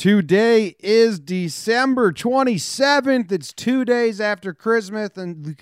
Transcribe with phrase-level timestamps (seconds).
[0.00, 3.30] Today is December 27th.
[3.30, 5.54] It's two days after Christmas and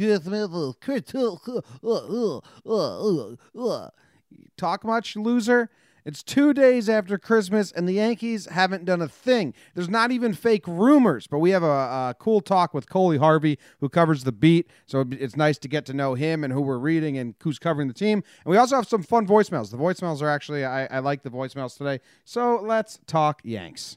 [4.57, 5.71] talk much, loser.
[6.05, 9.55] It's two days after Christmas, and the Yankees haven't done a thing.
[9.75, 13.59] There's not even fake rumors, but we have a, a cool talk with Coley Harvey,
[13.81, 14.71] who covers the beat.
[14.87, 17.89] So it's nice to get to know him and who we're reading and who's covering
[17.89, 18.23] the team.
[18.45, 19.73] And we also have some fun voicemails.
[19.73, 21.99] The voicemails are actually, I, I like the voicemails today.
[22.25, 23.97] So let's talk Yanks.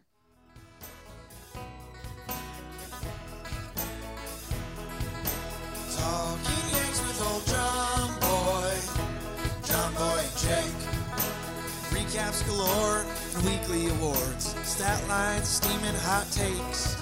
[14.81, 16.95] Stat lines, steaming hot takes.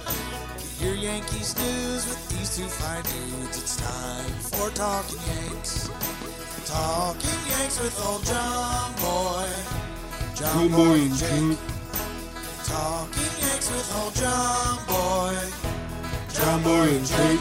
[0.60, 3.58] Get your Yankees news with these two fine dudes.
[3.58, 5.90] It's time for Talking Yanks.
[6.66, 9.48] Talking Yanks with old John Boy,
[10.36, 11.58] John Boy and Jake.
[12.66, 15.40] Talking Yanks with old John Boy,
[16.34, 17.40] John Boy and Jake.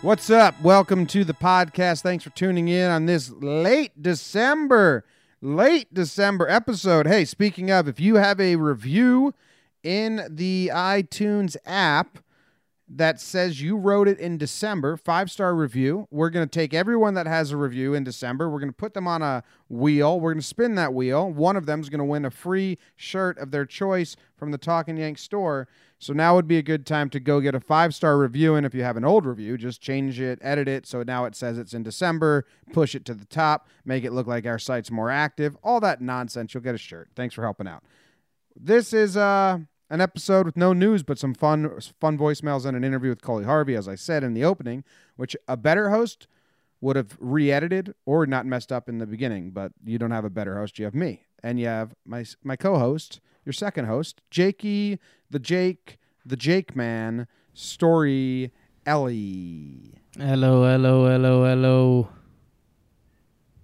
[0.00, 0.58] What's up?
[0.62, 2.00] Welcome to the podcast.
[2.00, 5.04] Thanks for tuning in on this late December,
[5.40, 7.06] late December episode.
[7.06, 9.34] Hey, speaking of, if you have a review
[9.82, 12.18] in the iTunes app
[12.88, 17.14] that says you wrote it in December, five star review, we're going to take everyone
[17.14, 18.48] that has a review in December.
[18.48, 20.18] We're going to put them on a wheel.
[20.18, 21.30] We're going to spin that wheel.
[21.30, 24.58] One of them is going to win a free shirt of their choice from the
[24.58, 25.68] Talking Yank store.
[26.00, 28.54] So now would be a good time to go get a five star review.
[28.54, 30.86] And if you have an old review, just change it, edit it.
[30.86, 34.26] So now it says it's in December, push it to the top, make it look
[34.26, 36.54] like our site's more active, all that nonsense.
[36.54, 37.10] You'll get a shirt.
[37.16, 37.82] Thanks for helping out.
[38.54, 39.58] This is uh,
[39.90, 43.44] an episode with no news, but some fun, fun voicemails and an interview with Coley
[43.44, 44.84] Harvey, as I said in the opening,
[45.16, 46.28] which a better host
[46.80, 49.50] would have re-edited or not messed up in the beginning.
[49.50, 50.78] But you don't have a better host.
[50.78, 54.98] You have me, and you have my my co-host, your second host, Jakey,
[55.30, 58.52] the Jake, the Jake Man, Story
[58.84, 59.94] Ellie.
[60.18, 62.10] Hello, hello, hello, hello.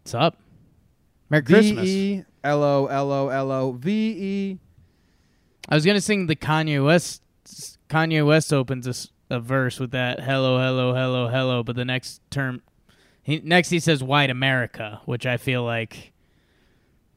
[0.01, 0.41] What's up?
[1.29, 1.85] Merry Christmas.
[1.85, 4.59] V E L O L O L O V E.
[5.69, 7.21] I was gonna sing the Kanye West.
[7.91, 12.63] Kanye West opens a verse with that "Hello, hello, hello, hello," but the next term,
[13.23, 16.14] he next he says "White America," which I feel like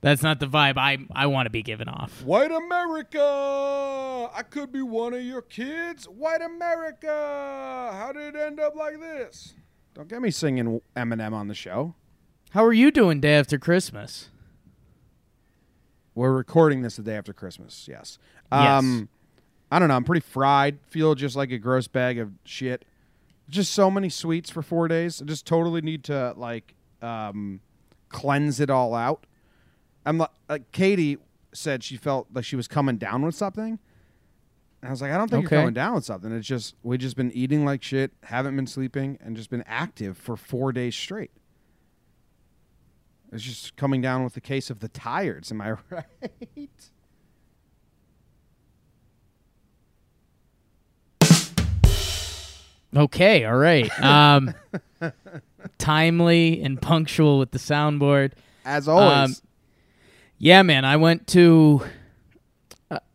[0.02, 2.24] that's not the vibe I I want to be given off.
[2.24, 4.30] White America!
[4.34, 6.06] I could be one of your kids.
[6.06, 7.90] White America!
[7.94, 9.54] How did it end up like this?
[9.94, 11.96] Don't get me singing Eminem on the show.
[12.52, 14.30] How are you doing day after Christmas?
[16.16, 18.18] We're recording this the day after Christmas, yes.
[18.52, 18.80] Yes.
[18.80, 19.08] Um,
[19.72, 19.96] I don't know.
[19.96, 20.80] I'm pretty fried.
[20.88, 22.86] Feel just like a gross bag of shit.
[23.50, 25.22] Just so many sweets for four days.
[25.22, 27.60] I just totally need to like um,
[28.10, 29.27] cleanse it all out.
[30.08, 31.18] I'm like, like Katie
[31.54, 33.78] said she felt like she was coming down with something.
[34.82, 35.56] And I was like, I don't think Okay.
[35.56, 36.32] you're coming down with something.
[36.32, 40.18] It's just we just been eating like shit, haven't been sleeping, and just been active
[40.18, 41.32] for four days straight.
[43.34, 45.52] It's just coming down with the case of the tires.
[45.52, 46.70] Am I right?
[52.96, 53.90] Okay, all right.
[54.02, 54.54] Um,
[55.78, 58.32] timely and punctual with the soundboard.
[58.66, 59.42] As always.
[60.38, 60.86] Yeah, man.
[60.86, 61.84] I went to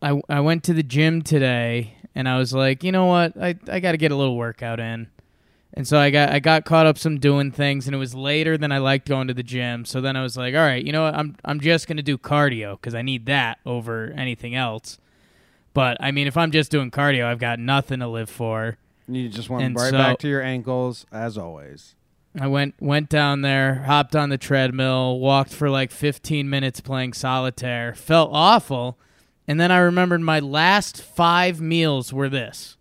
[0.01, 3.33] I- I went to the gym today, and I was like, you know what?
[3.41, 5.07] I I got to get a little workout in,
[5.73, 8.57] and so I got I got caught up some doing things, and it was later
[8.57, 9.85] than I liked going to the gym.
[9.85, 11.15] So then I was like, all right, you know what?
[11.15, 14.99] I'm I'm just gonna do cardio because I need that over anything else.
[15.73, 18.77] But I mean, if I'm just doing cardio, I've got nothing to live for.
[19.07, 21.95] you just and right so- back to your ankles, as always.
[22.39, 27.13] I went went down there, hopped on the treadmill, walked for like 15 minutes playing
[27.13, 27.93] solitaire.
[27.93, 28.97] Felt awful,
[29.47, 32.77] and then I remembered my last 5 meals were this.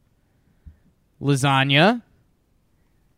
[1.21, 2.03] Lasagna.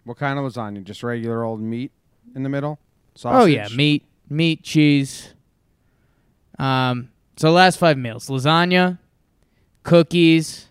[0.03, 0.83] What kind of lasagna?
[0.83, 1.93] Just regular old meat
[2.34, 2.78] in the middle?
[3.25, 5.34] Oh yeah, meat, meat, cheese.
[6.59, 8.99] Um so last 5 meals, lasagna,
[9.84, 10.67] cookies,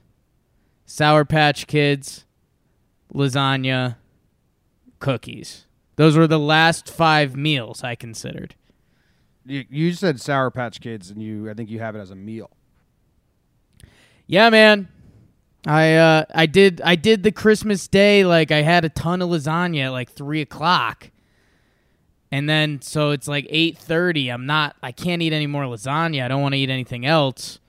[0.86, 2.26] sour patch kids,
[3.14, 3.96] lasagna,
[5.04, 5.66] cookies.
[5.98, 8.56] Those were the last 5 meals I considered.
[9.46, 12.16] You, you said Sour Patch Kids, and you I think you have it as a
[12.16, 12.50] meal.
[14.26, 14.88] Yeah, man.
[15.68, 19.30] I uh I did I did the Christmas day like I had a ton of
[19.30, 21.12] lasagna at like three o'clock.
[22.32, 24.30] And then so it's like eight thirty.
[24.30, 26.24] I'm not I can't eat any more lasagna.
[26.24, 27.60] I don't want to eat anything else.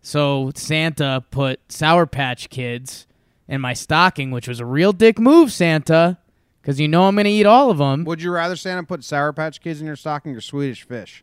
[0.00, 3.08] So Santa put Sour Patch Kids
[3.48, 6.18] in my stocking, which was a real dick move, Santa,
[6.64, 8.04] because you know I'm gonna eat all of them.
[8.04, 11.22] Would you rather Santa put Sour Patch Kids in your stocking or Swedish Fish?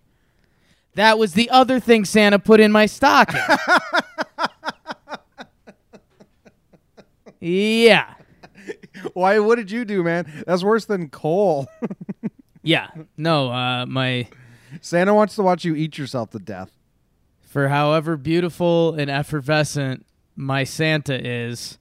[0.94, 3.40] That was the other thing Santa put in my stocking.
[7.40, 8.14] yeah.
[9.14, 9.40] Why?
[9.40, 10.44] What did you do, man?
[10.46, 11.68] That's worse than coal.
[12.64, 12.90] Yeah.
[13.18, 14.28] No, uh my
[14.82, 16.70] Santa wants to watch you eat yourself to death.
[17.42, 20.06] for however beautiful and effervescent
[20.36, 21.80] my Santa is,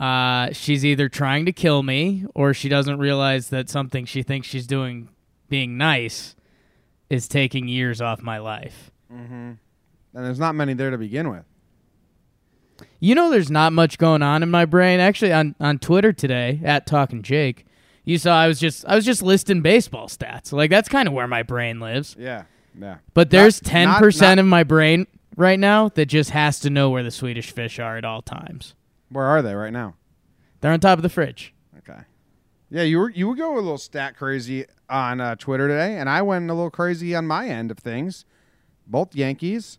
[0.00, 4.48] uh, she's either trying to kill me or she doesn't realize that something she thinks
[4.48, 5.10] she's doing
[5.48, 6.34] being nice
[7.10, 8.90] is taking years off my life.
[10.14, 11.44] And there's not many there to begin with.
[12.98, 15.00] You know, there's not much going on in my brain.
[15.00, 17.66] Actually, on on Twitter today at Talking Jake,
[18.04, 20.52] you saw I was just I was just listing baseball stats.
[20.52, 22.16] Like that's kind of where my brain lives.
[22.18, 22.44] Yeah,
[22.78, 22.98] yeah.
[23.12, 25.06] But there's ten percent of my brain
[25.36, 28.74] right now that just has to know where the Swedish fish are at all times.
[29.10, 29.94] Where are they right now?
[30.60, 31.52] They're on top of the fridge.
[31.78, 32.00] Okay.
[32.70, 36.08] Yeah, you were you would go a little stat crazy on uh, Twitter today, and
[36.08, 38.24] I went a little crazy on my end of things.
[38.86, 39.78] Both Yankees,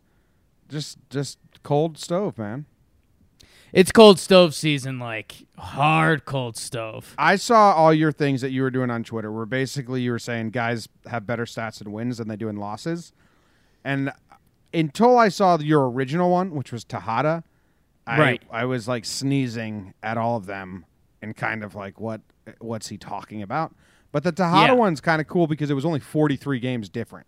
[0.68, 2.66] just just cold stove, man.
[3.72, 7.16] It's cold stove season, like hard cold stove.
[7.18, 10.20] I saw all your things that you were doing on Twitter, where basically you were
[10.20, 13.14] saying guys have better stats in wins than they do in losses,
[13.86, 14.12] and
[14.74, 17.46] until I saw your original one, which was Tejada,
[18.08, 18.44] I, Right.
[18.52, 20.86] I was like sneezing at all of them
[21.22, 22.22] and kind of like what
[22.60, 23.74] what's he talking about?
[24.12, 24.80] But the Tejada Yeah.
[24.80, 27.28] one's kind of cool because it was only 43 games different.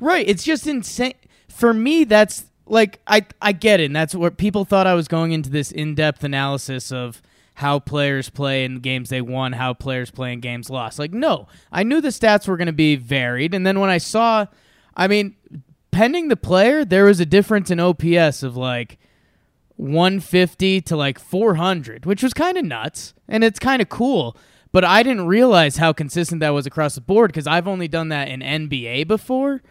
[0.00, 0.26] Right.
[0.28, 1.14] It's just insane.
[1.48, 3.86] For me, that's like I I get it.
[3.86, 7.20] And that's what people thought I was going into this in depth analysis of
[7.54, 10.96] how players play in games they won, how players play in games lost.
[11.00, 13.98] Like, no, I knew the stats were going to be varied, and then when I
[13.98, 14.46] saw,
[14.96, 15.34] I mean,
[15.90, 18.98] pending the player, there was a difference in OPS of like
[19.78, 24.36] 150 to like 400, which was kind of nuts, and it's kind of cool.
[24.70, 28.10] But I didn't realize how consistent that was across the board because I've only done
[28.10, 29.62] that in NBA before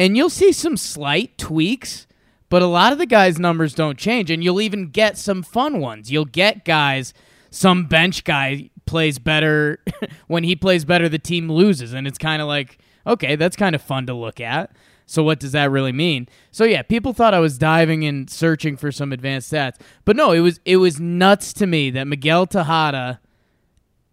[0.00, 2.06] and you'll see some slight tweaks,
[2.48, 5.78] but a lot of the guys' numbers don't change, and you'll even get some fun
[5.78, 6.10] ones.
[6.10, 7.12] You'll get guys,
[7.50, 9.84] some bench guy plays better
[10.26, 13.74] when he plays better, the team loses, and it's kind of like, okay, that's kind
[13.74, 14.74] of fun to look at.
[15.10, 16.28] So what does that really mean?
[16.52, 19.74] So yeah, people thought I was diving and searching for some advanced stats,
[20.04, 23.18] but no, it was it was nuts to me that Miguel Tejada,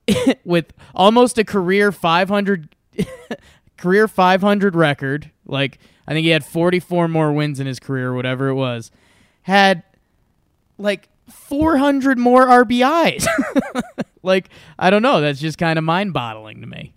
[0.43, 2.75] with almost a career 500
[3.77, 5.29] career 500 record.
[5.45, 5.77] Like
[6.07, 8.89] I think he had 44 more wins in his career, whatever it was.
[9.43, 9.83] Had
[10.79, 13.27] like 400 more RBIs.
[14.23, 15.21] like I don't know.
[15.21, 16.95] That's just kind of mind-boggling to me.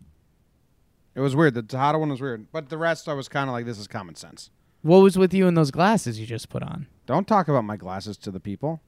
[1.20, 1.52] It was weird.
[1.52, 3.86] The Tejada one was weird, but the rest I was kind of like, this is
[3.86, 4.48] common sense.
[4.80, 6.86] What was with you in those glasses you just put on?
[7.04, 8.80] Don't talk about my glasses to the people.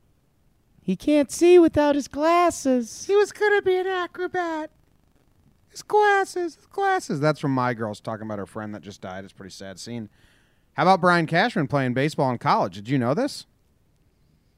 [0.81, 3.05] He can't see without his glasses.
[3.07, 4.71] He was gonna be an acrobat.
[5.69, 7.21] His glasses, his glasses.
[7.21, 9.25] That's from my girls talking about her friend that just died.
[9.25, 10.09] It's a pretty sad scene.
[10.73, 12.77] How about Brian Cashman playing baseball in college?
[12.77, 13.45] Did you know this?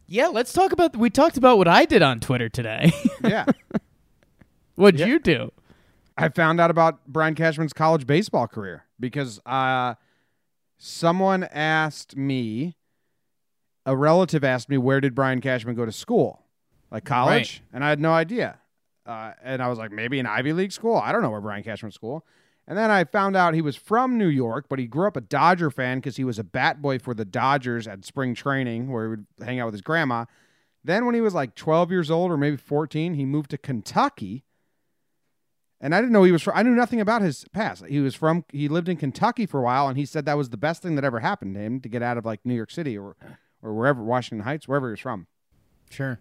[0.06, 0.96] Yeah, let's talk about.
[0.96, 2.92] We talked about what I did on Twitter today.
[3.24, 3.46] Yeah.
[4.76, 5.06] What'd Yeah.
[5.06, 5.50] you do?
[6.16, 9.94] I found out about Brian Cashman's college baseball career because uh,
[10.78, 12.76] someone asked me,
[13.86, 16.42] a relative asked me, where did Brian Cashman go to school?
[16.90, 17.62] Like college?
[17.72, 18.58] And I had no idea.
[19.04, 20.96] Uh, and I was like, maybe an Ivy League school?
[20.96, 22.24] I don't know where Brian Cashman school.
[22.66, 25.20] And then I found out he was from New York, but he grew up a
[25.20, 29.04] Dodger fan because he was a bat boy for the Dodgers at spring training where
[29.04, 30.24] he would hang out with his grandma.
[30.82, 34.44] Then, when he was like 12 years old or maybe 14, he moved to Kentucky.
[35.84, 37.84] And I didn't know he was from, I knew nothing about his past.
[37.84, 40.48] He was from, he lived in Kentucky for a while, and he said that was
[40.48, 42.70] the best thing that ever happened to him to get out of like New York
[42.70, 43.16] City or,
[43.60, 45.26] or wherever, Washington Heights, wherever he was from.
[45.90, 46.18] Sure.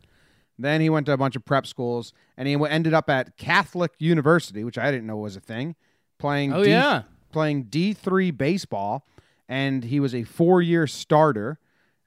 [0.60, 3.94] Then he went to a bunch of prep schools, and he ended up at Catholic
[4.00, 5.78] University, which I didn't know was a thing,
[6.20, 7.04] playing Oh D- yeah.
[7.32, 9.08] playing D three baseball,
[9.48, 11.58] and he was a four year starter,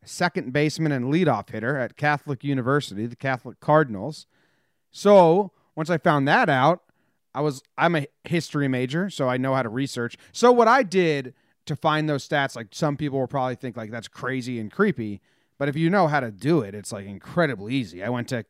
[0.05, 4.27] second baseman and leadoff hitter at Catholic University, the Catholic Cardinals.
[4.91, 6.83] So once I found that out,
[7.37, 10.16] I was I'm a history major, so I know how to research.
[10.33, 11.35] So what I did
[11.66, 15.21] to find those stats, like some people will probably think like that's crazy and creepy,
[15.59, 18.02] but if you know how to do it, it's like incredibly easy.
[18.02, 18.47] I went to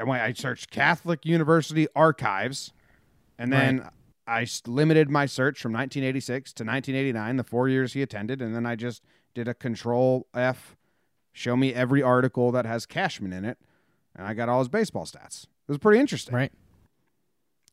[0.00, 2.72] I went I searched Catholic University archives,
[3.38, 3.86] and then
[4.26, 8.64] I limited my search from 1986 to 1989, the four years he attended, and then
[8.64, 9.02] I just
[9.34, 10.74] did a Control F,
[11.34, 13.58] show me every article that has Cashman in it,
[14.14, 15.44] and I got all his baseball stats.
[15.44, 16.34] It was pretty interesting.
[16.34, 16.52] Right.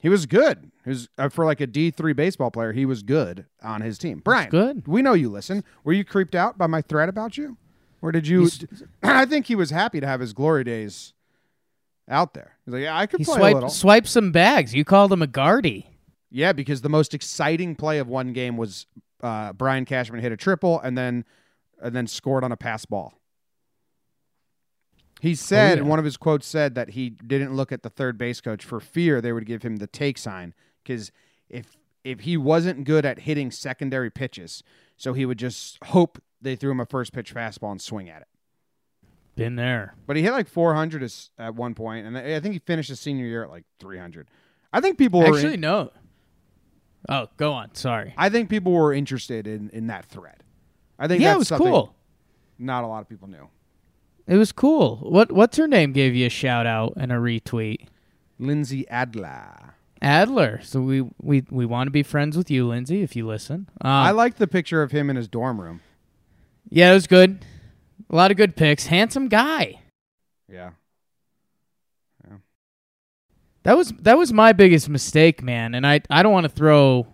[0.03, 0.69] He was good.
[0.83, 2.74] He was uh, for like a D three baseball player.
[2.74, 4.19] He was good on his team.
[4.24, 4.86] Brian, good.
[4.88, 5.63] We know you listen.
[5.83, 7.57] Were you creeped out by my threat about you,
[8.01, 8.41] or did you?
[8.41, 8.65] He's-
[9.03, 11.13] I think he was happy to have his glory days
[12.10, 12.57] out there.
[12.65, 13.69] He's like, yeah, I could He play a little.
[13.69, 14.75] swiped swiped some bags.
[14.75, 15.88] You called him a guardy.
[16.29, 18.88] Yeah, because the most exciting play of one game was
[19.22, 21.24] uh, Brian Cashman hit a triple and then
[21.81, 23.13] and then scored on a pass ball.
[25.24, 25.84] He oh, said, yeah.
[25.86, 28.82] one of his quotes said that he didn't look at the third base coach for
[28.82, 30.53] fear they would give him the take sign
[30.84, 31.13] because
[31.48, 34.63] if if he wasn't good at hitting secondary pitches,
[34.98, 38.24] so he would just hope they threw him a first pitch fastball and swing at
[38.24, 38.27] it.
[39.38, 39.96] Been there.
[40.06, 43.25] But he hit like 400 at one point, and I think he finished his senior
[43.25, 44.27] year at like 300.
[44.74, 45.92] I think people were Actually, no.
[47.08, 47.74] Oh, go on.
[47.75, 48.13] Sorry.
[48.18, 50.44] I think people were interested in in that thread.
[51.00, 51.96] I think Yeah, that's it was cool.
[52.60, 53.48] Not a lot of people knew.
[54.27, 54.98] It was cool.
[54.98, 55.92] What What's her name?
[55.94, 57.88] Gave you a shout out and a retweet.
[58.39, 59.75] Lindsey Adler.
[60.01, 60.62] Adler.
[60.63, 63.70] So we we we want to be friends with you, Lindsey, if you listen.
[63.82, 65.82] Um, I like the picture of him in his dorm room.
[66.70, 67.46] yeah, it was good.
[68.10, 68.88] A lot of good picks.
[68.88, 69.82] Handsome guy.
[70.50, 70.72] Yeah.
[73.63, 75.74] That was that was my biggest mistake, man.
[75.74, 77.08] And I I don't want to throw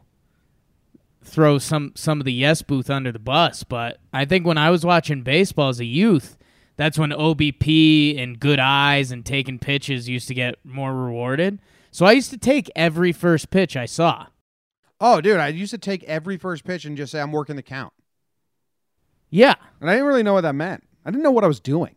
[1.24, 4.72] throw some some of the yes booth under the bus, but I think when I
[4.72, 6.38] was watching baseball as a youth,
[6.79, 11.59] that's when OBP and good eyes and taking pitches used to get more rewarded.
[11.91, 14.27] So I used to take every first pitch I saw.
[15.01, 17.63] Oh, dude, I used to take every first pitch and just say I'm working the
[17.63, 17.91] count.
[19.29, 19.55] Yeah.
[19.81, 20.88] And I didn't really know what that meant.
[21.03, 21.95] I didn't know what I was doing.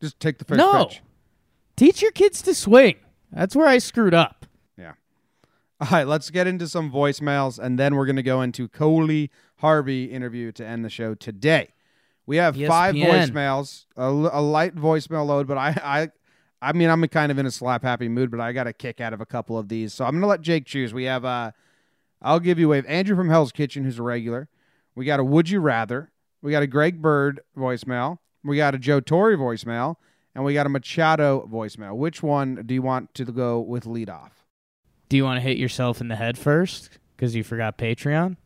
[0.00, 0.86] Just take the first no.
[0.86, 1.00] pitch.
[1.76, 2.96] Teach your kids to swing.
[3.30, 4.46] That's where I screwed up.
[4.76, 4.94] Yeah.
[5.80, 9.30] All right, let's get into some voicemails, and then we're going to go into Coley
[9.58, 11.68] Harvey interview to end the show today.
[12.28, 13.30] We have five ESPN.
[13.30, 16.08] voicemails, a light voicemail load, but I, I,
[16.60, 19.00] I mean, I'm kind of in a slap happy mood, but I got a kick
[19.00, 20.92] out of a couple of these, so I'm going to let Jake choose.
[20.92, 21.52] We have, uh,
[22.20, 24.50] I'll give you a Andrew from Hell's Kitchen, who's a regular.
[24.94, 26.12] We got a Would You Rather.
[26.42, 28.18] We got a Greg Bird voicemail.
[28.44, 29.96] We got a Joe Torre voicemail,
[30.34, 31.96] and we got a Machado voicemail.
[31.96, 34.44] Which one do you want to go with lead off?
[35.08, 38.36] Do you want to hit yourself in the head first because you forgot Patreon?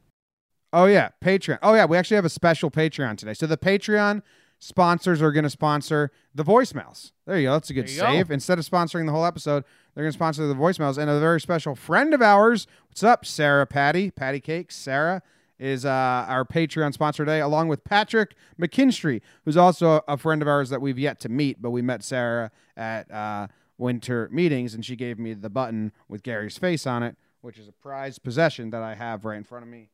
[0.73, 1.59] Oh yeah, Patreon.
[1.63, 3.35] Oh yeah, we actually have a special Patreon today.
[3.35, 4.23] So the Patreon
[4.59, 7.13] sponsors are going to sponsor the voicemails.
[7.27, 7.53] There you go.
[7.55, 8.07] That's a good you go.
[8.07, 8.31] save.
[8.31, 9.65] Instead of sponsoring the whole episode,
[9.95, 10.97] they're going to sponsor the voicemails.
[10.97, 12.67] And a very special friend of ours.
[12.89, 14.11] What's up, Sarah Patty?
[14.11, 14.77] Patty Cakes.
[14.77, 15.23] Sarah
[15.59, 20.49] is uh, our Patreon sponsor today, along with Patrick McKinstry, who's also a friend of
[20.49, 23.47] ours that we've yet to meet, but we met Sarah at uh,
[23.79, 27.69] winter meetings, and she gave me the button with Gary's face on it, which is
[27.69, 29.91] a prized possession that I have right in front of me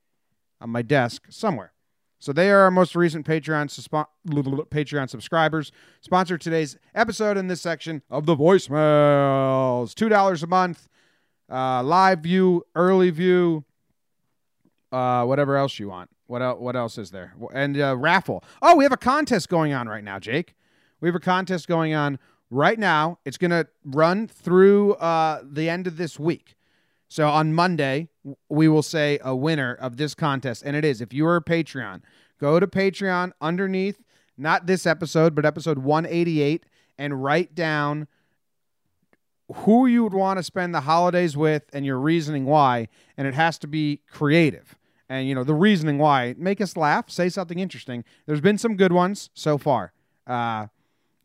[0.61, 1.73] on my desk somewhere.
[2.21, 3.71] So they are our most recent Patreon
[4.29, 5.71] Patreon subscribers.
[6.00, 9.95] Sponsor today's episode in this section of the voicemails.
[9.95, 10.88] Two dollars a month,
[11.50, 13.65] uh, live view, early view,
[14.91, 16.11] uh, whatever else you want.
[16.27, 16.59] What else?
[16.61, 17.35] What else is there?
[17.53, 18.43] And uh, raffle.
[18.61, 20.57] Oh, we have a contest going on right now, Jake.
[21.00, 22.19] We have a contest going on
[22.50, 23.21] right now.
[23.25, 26.57] It's to run through uh, the end of this week.
[27.09, 28.09] So on Monday,
[28.49, 30.62] we will say a winner of this contest.
[30.65, 32.03] And it is if you are a Patreon,
[32.38, 34.03] go to Patreon underneath,
[34.37, 36.65] not this episode, but episode 188,
[36.99, 38.07] and write down
[39.53, 42.88] who you would want to spend the holidays with and your reasoning why.
[43.17, 44.77] And it has to be creative.
[45.09, 48.05] And, you know, the reasoning why, make us laugh, say something interesting.
[48.27, 49.95] There's been some good ones so far.
[50.27, 50.67] Uh,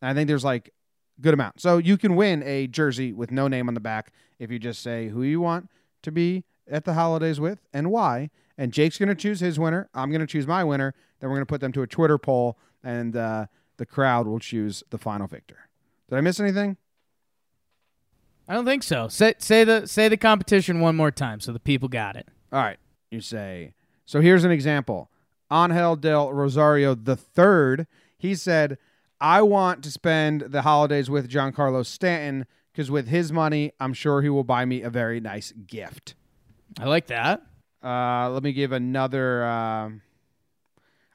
[0.01, 0.72] I think there's like
[1.21, 1.61] good amount.
[1.61, 4.81] So you can win a jersey with no name on the back if you just
[4.81, 5.69] say who you want
[6.01, 8.29] to be at the holidays with and why.
[8.57, 9.89] And Jake's going to choose his winner.
[9.93, 10.93] I'm going to choose my winner.
[11.19, 14.39] Then we're going to put them to a Twitter poll, and uh, the crowd will
[14.39, 15.57] choose the final victor.
[16.09, 16.77] Did I miss anything?
[18.47, 19.07] I don't think so.
[19.07, 22.27] Say say the say the competition one more time so the people got it.
[22.51, 22.77] All right.
[23.09, 23.73] You say.
[24.05, 25.09] So here's an example.
[25.51, 27.87] Angel del Rosario the third.
[28.17, 28.77] He said,
[29.23, 34.21] "I want to spend the holidays with Giancarlo Stanton because with his money, I'm sure
[34.21, 36.13] he will buy me a very nice gift."
[36.79, 37.41] I like that.
[37.83, 39.43] Uh, let me give another.
[39.45, 40.01] um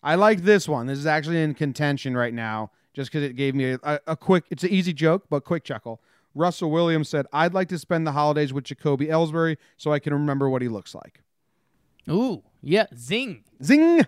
[0.02, 0.86] I like this one.
[0.86, 4.16] This is actually in contention right now, just because it gave me a, a, a
[4.16, 4.44] quick.
[4.50, 6.00] It's an easy joke, but quick chuckle.
[6.34, 10.12] Russell Williams said, "I'd like to spend the holidays with Jacoby Ellsbury so I can
[10.14, 11.20] remember what he looks like."
[12.08, 13.44] Ooh, yeah, zing.
[13.62, 14.06] Zing,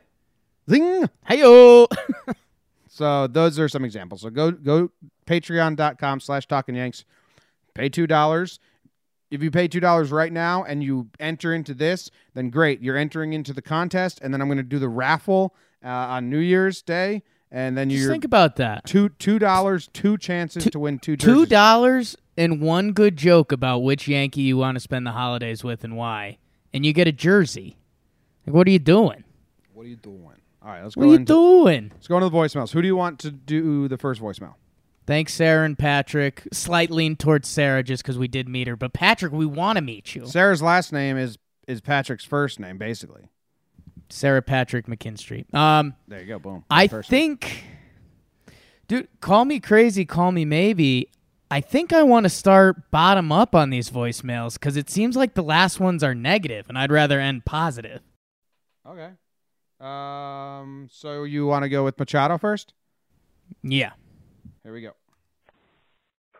[0.68, 1.08] zing.
[1.28, 1.86] Heyo.
[2.92, 4.22] So those are some examples.
[4.22, 4.90] So go go
[5.26, 7.04] patreon.com slash talking yanks.
[7.72, 8.58] Pay two dollars.
[9.30, 12.82] If you pay two dollars right now and you enter into this, then great.
[12.82, 15.54] You're entering into the contest, and then I'm going to do the raffle
[15.84, 18.84] uh, on New Year's Day, and then you're think about that.
[18.86, 23.52] two two dollars, two chances Two- to win two Two dollars and one good joke
[23.52, 26.38] about which Yankee you want to spend the holidays with and why,
[26.74, 27.76] and you get a jersey.
[28.46, 29.22] Like, what are you doing?
[29.74, 30.39] What are you doing?
[30.62, 31.00] All right, let's go.
[31.00, 31.90] What are you into doing?
[31.94, 32.72] let's go into the voicemails.
[32.72, 34.54] Who do you want to do the first voicemail?
[35.06, 36.46] Thanks, Sarah and Patrick.
[36.52, 39.82] Slight lean towards Sarah just because we did meet her, but Patrick, we want to
[39.82, 40.26] meet you.
[40.26, 43.28] Sarah's last name is is Patrick's first name, basically.
[44.08, 45.52] Sarah Patrick McKinstry.
[45.54, 46.38] Um, There you go.
[46.40, 46.64] Boom.
[46.68, 47.08] I Person.
[47.10, 47.64] think,
[48.88, 51.08] dude, call me crazy, call me maybe.
[51.50, 55.34] I think I want to start bottom up on these voicemails because it seems like
[55.34, 58.00] the last ones are negative, and I'd rather end positive.
[58.86, 59.10] Okay.
[59.80, 60.88] Um.
[60.92, 62.74] So you want to go with Machado first?
[63.62, 63.92] Yeah.
[64.62, 64.92] Here we go.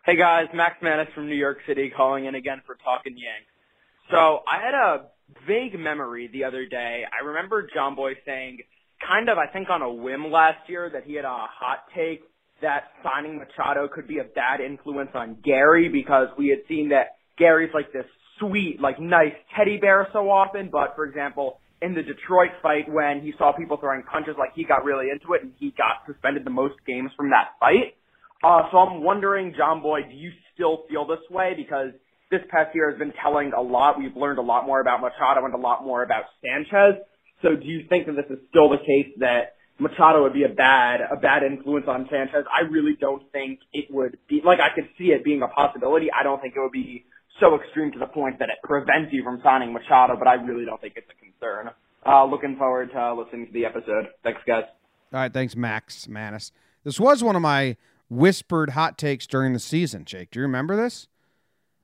[0.03, 3.51] Hey guys, Max Manis from New York City calling in again for Talking Yanks.
[4.09, 5.05] So I had a
[5.47, 7.03] vague memory the other day.
[7.05, 8.59] I remember John Boy saying,
[9.07, 12.23] kind of, I think on a whim last year, that he had a hot take
[12.61, 17.15] that signing Machado could be a bad influence on Gary because we had seen that
[17.37, 18.05] Gary's like this
[18.39, 23.21] sweet, like nice teddy bear so often, but for example, in the Detroit fight when
[23.21, 26.45] he saw people throwing punches, like he got really into it and he got suspended
[26.45, 27.97] the most games from that fight.
[28.43, 31.53] Uh, so I'm wondering, John Boy, do you still feel this way?
[31.55, 31.91] Because
[32.29, 33.99] this past year has been telling a lot.
[33.99, 37.01] We've learned a lot more about Machado and a lot more about Sanchez.
[37.41, 40.53] So do you think that this is still the case that Machado would be a
[40.53, 42.45] bad, a bad influence on Sanchez?
[42.49, 46.07] I really don't think it would be, like I could see it being a possibility.
[46.11, 47.05] I don't think it would be
[47.39, 50.65] so extreme to the point that it prevents you from signing Machado, but I really
[50.65, 51.71] don't think it's a concern.
[52.05, 54.07] Uh, looking forward to listening to the episode.
[54.23, 54.63] Thanks guys.
[55.13, 55.33] All right.
[55.33, 56.51] Thanks, Max Manis.
[56.83, 57.77] This was one of my
[58.09, 60.05] whispered hot takes during the season.
[60.05, 61.07] Jake, do you remember this?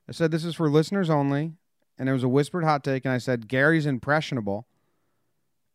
[0.10, 1.54] I said this is for listeners only,
[2.00, 4.66] and it was a whispered hot take, and I said Gary's impressionable,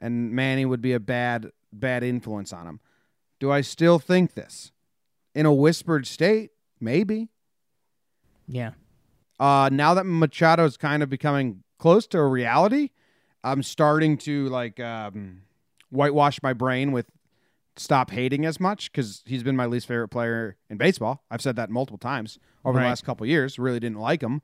[0.00, 2.80] and Manny would be a bad bad influence on him.
[3.38, 4.72] Do I still think this?
[5.34, 6.50] In a whispered state,
[6.80, 7.28] maybe.
[8.46, 8.72] Yeah.
[9.40, 12.90] Uh, now that Machado is kind of becoming close to a reality,
[13.42, 15.42] I'm starting to like um,
[15.90, 17.06] whitewash my brain with
[17.76, 21.24] stop hating as much because he's been my least favorite player in baseball.
[21.30, 22.84] I've said that multiple times over Right.
[22.84, 23.58] the last couple years.
[23.58, 24.42] Really didn't like him.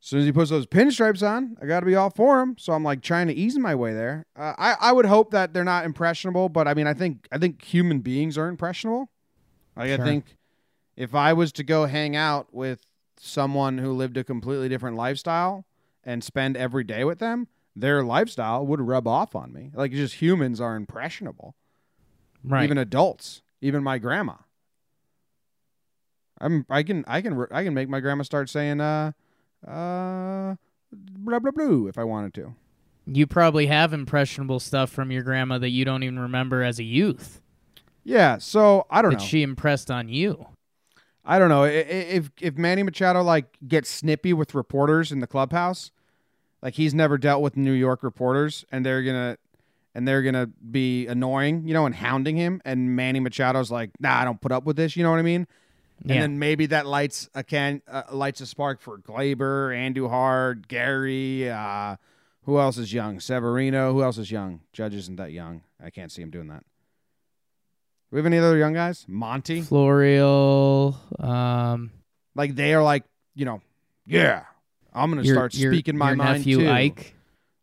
[0.00, 2.54] As soon as he puts those pinstripes on, I got to be all for him.
[2.56, 4.26] So I'm like trying to ease my way there.
[4.36, 7.38] Uh, I I would hope that they're not impressionable, but I mean I think I
[7.38, 9.10] think human beings are impressionable.
[9.76, 10.00] Like Sure.
[10.00, 10.36] I think
[10.96, 12.86] if I was to go hang out with
[13.20, 15.64] someone who lived a completely different lifestyle
[16.04, 19.70] and spend every day with them, their lifestyle would rub off on me.
[19.74, 21.54] Like just humans are impressionable.
[22.44, 22.64] Right.
[22.64, 24.34] Even adults, even my grandma.
[26.40, 29.12] I'm I can I can I can make my grandma start saying uh
[29.66, 30.54] uh
[30.92, 32.54] blah blah blah if I wanted to.
[33.06, 36.84] you probably have impressionable stuff from your grandma that you don't even remember as a
[36.84, 37.40] youth
[38.04, 39.24] Yeah, so I don't that know.
[39.24, 40.46] she impressed on you.
[41.30, 45.90] I don't know if if Manny Machado like gets snippy with reporters in the clubhouse,
[46.62, 49.36] like he's never dealt with New York reporters, and they're gonna
[49.94, 54.22] and they're gonna be annoying, you know, and hounding him, and Manny Machado's like, nah,
[54.22, 55.46] I don't put up with this, you know what I mean?
[56.02, 56.14] Yeah.
[56.14, 61.50] And then maybe that lights a can uh, lights a spark for Gleyber, Andujar, Gary.
[61.50, 61.96] Uh,
[62.44, 63.20] who else is young?
[63.20, 63.92] Severino.
[63.92, 64.60] Who else is young?
[64.72, 65.60] Judge isn't that young.
[65.82, 66.64] I can't see him doing that.
[68.10, 69.04] We have any other young guys?
[69.06, 69.60] Monty.
[69.62, 71.90] Florial, um,
[72.34, 73.60] Like they are like, you know,
[74.06, 74.44] yeah,
[74.94, 77.14] I'm gonna your, start your, speaking my your mind nephew too, Ike.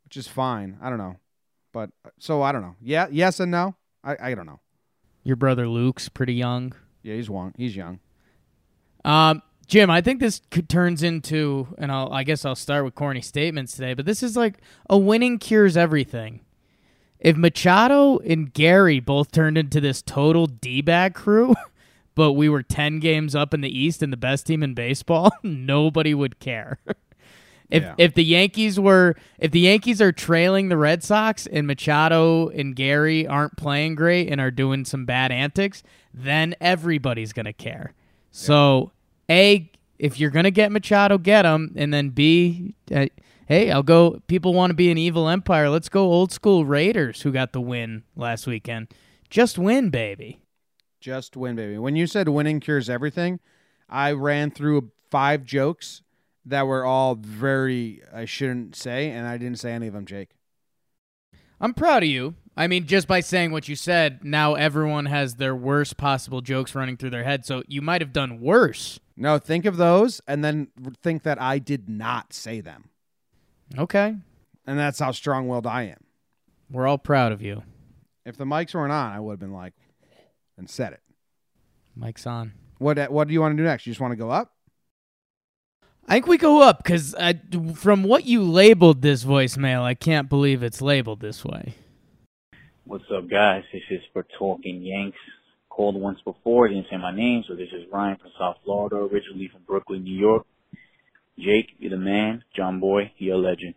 [0.04, 0.78] which is fine.
[0.82, 1.16] I don't know,
[1.74, 2.76] but so I don't know.
[2.82, 3.76] Yeah, yes and no.
[4.04, 4.60] I I don't know.
[5.24, 6.74] Your brother Luke's pretty young.
[7.02, 7.54] Yeah, he's young.
[7.58, 8.00] He's young.
[9.04, 12.94] Um, Jim, I think this could, turns into, and I'll, I guess I'll start with
[12.94, 16.42] corny statements today, but this is like a winning cures everything.
[17.20, 21.56] If Machado and Gary both turned into this total D bag crew,
[22.16, 25.32] but we were 10 games up in the East and the best team in baseball,
[25.44, 26.80] nobody would care.
[27.68, 27.96] If, Yeah.
[27.98, 32.76] if the Yankees were if the Yankees are trailing the Red Sox and Machado and
[32.76, 35.82] Gary aren't playing great and are doing some bad antics,
[36.14, 37.94] then everybody's gonna care.
[38.30, 38.92] So,
[39.32, 41.72] A, if you're going to get Machado, get him.
[41.76, 43.08] And then B, uh,
[43.46, 44.22] hey, I'll go.
[44.28, 45.70] People want to be an evil empire.
[45.70, 48.88] Let's go old school Raiders who got the win last weekend.
[49.30, 50.42] Just win, baby.
[51.00, 51.78] Just win, baby.
[51.78, 53.40] When you said winning cures everything,
[53.90, 56.02] I ran through five jokes
[56.46, 60.32] that were all very I shouldn't say, and I didn't say any of them, Jake.
[61.60, 62.36] I'm proud of you.
[62.58, 66.76] I mean, just by saying what you said, now everyone has their worst possible jokes
[66.76, 67.46] running through their head.
[67.46, 69.00] So you might have done worse.
[69.18, 70.68] No, think of those, and then
[71.02, 72.90] think that I did not say them,
[73.78, 74.16] Okay.
[74.68, 76.04] and that's how strong-willed I am.
[76.70, 77.64] We're all proud of you.
[78.26, 79.74] If the mics weren't on, I would have been like,
[80.58, 81.02] and said it.
[81.96, 82.54] Mike's on.
[82.78, 83.86] What uh, What do you want to do next?
[83.86, 84.52] You just want to go up?
[86.08, 87.16] I think we go up because
[87.76, 91.74] from what you labeled this voicemail, I can't believe it's labeled this way.
[92.84, 93.64] What's up, guys?
[93.74, 95.18] This is for Talking Yanks.
[95.70, 99.50] Called once before, didn't say my name, so this is Ryan from South Florida, originally
[99.50, 100.46] from Brooklyn, New York.
[101.38, 102.44] Jake, you're the man.
[102.56, 103.76] John Boy, you're a legend.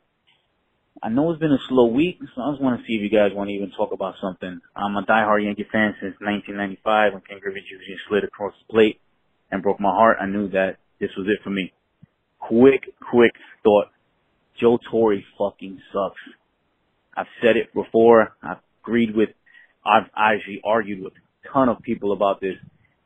[1.03, 3.11] I know it's been a slow week, so I just want to see if you
[3.11, 4.61] guys want to even talk about something.
[4.75, 7.95] I'm a diehard Yankee fan since 1995 when Ken Griffey Jr.
[8.09, 9.01] slid across the plate
[9.51, 10.19] and broke my heart.
[10.21, 11.73] I knew that this was it for me.
[12.39, 13.87] Quick, quick thought.
[14.61, 16.21] Joe Torre fucking sucks.
[17.17, 18.37] I've said it before.
[18.43, 19.31] I've agreed with,
[19.85, 22.57] I've actually argued with a ton of people about this.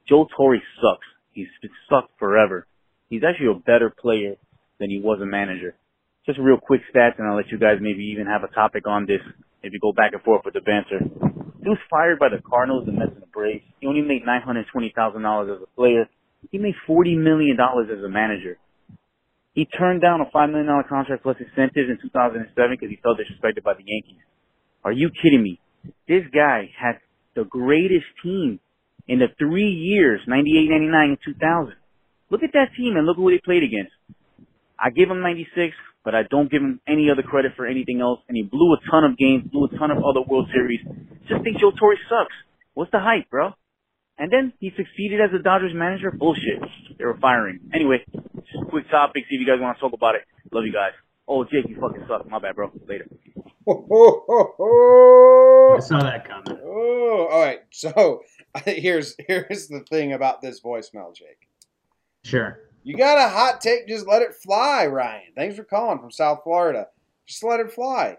[0.09, 1.07] Joe Torre sucks.
[1.33, 1.49] He's
[1.88, 2.67] sucked forever.
[3.12, 4.40] He's actually a better player
[4.81, 5.77] than he was a manager.
[6.25, 9.05] Just real quick stats, and I'll let you guys maybe even have a topic on
[9.05, 9.20] this
[9.62, 11.05] if you go back and forth with the banter.
[11.61, 13.68] He was fired by the Cardinals, the Mets, and the Braves.
[13.81, 16.09] He only made nine hundred twenty thousand dollars as a player.
[16.51, 18.57] He made forty million dollars as a manager.
[19.53, 23.20] He turned down a five million dollar contract plus incentives in 2007 because he felt
[23.20, 24.25] disrespected by the Yankees.
[24.88, 25.61] Are you kidding me?
[26.09, 26.96] This guy had
[27.37, 28.59] the greatest team
[29.07, 31.77] in the three years, 98, 99, and 2000.
[32.33, 33.92] Look at that team and look at who they played against.
[34.81, 38.21] I give him 96, but I don't give him any other credit for anything else.
[38.27, 40.81] And he blew a ton of games, blew a ton of other World Series.
[41.29, 42.33] Just think Joe Torre sucks.
[42.73, 43.51] What's the hype, bro?
[44.16, 46.11] And then he succeeded as a Dodgers manager.
[46.11, 46.59] Bullshit.
[46.99, 47.61] They were firing.
[47.75, 49.25] Anyway, just a quick topic.
[49.29, 50.23] See if you guys want to talk about it.
[50.53, 50.92] Love you guys.
[51.29, 52.27] Oh, Jake, you fucking suck.
[52.31, 52.73] My bad, bro.
[52.88, 53.09] Later.
[53.68, 56.61] Oh, I saw that comment.
[56.64, 57.61] Oh, all right.
[57.71, 58.23] So
[58.64, 61.49] here's here's the thing about this voicemail, Jake.
[62.24, 62.61] Sure.
[62.85, 65.32] You got a hot take, just let it fly, Ryan.
[65.37, 66.88] Thanks for calling from South Florida.
[67.26, 68.16] Just let it fly.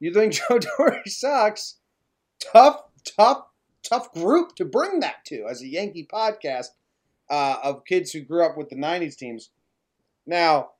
[0.00, 1.76] You think Joe Torre sucks?
[2.40, 3.42] Tough, tough,
[3.82, 6.68] tough group to bring that to as a Yankee podcast
[7.30, 9.50] uh, of kids who grew up with the 90s teams.
[10.26, 10.70] Now,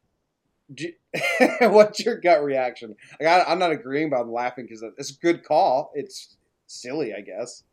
[0.72, 0.92] do,
[1.60, 2.94] what's your gut reaction?
[3.20, 5.90] I got, I'm not agreeing, but I'm laughing because it's a good call.
[5.94, 7.64] It's silly, I guess.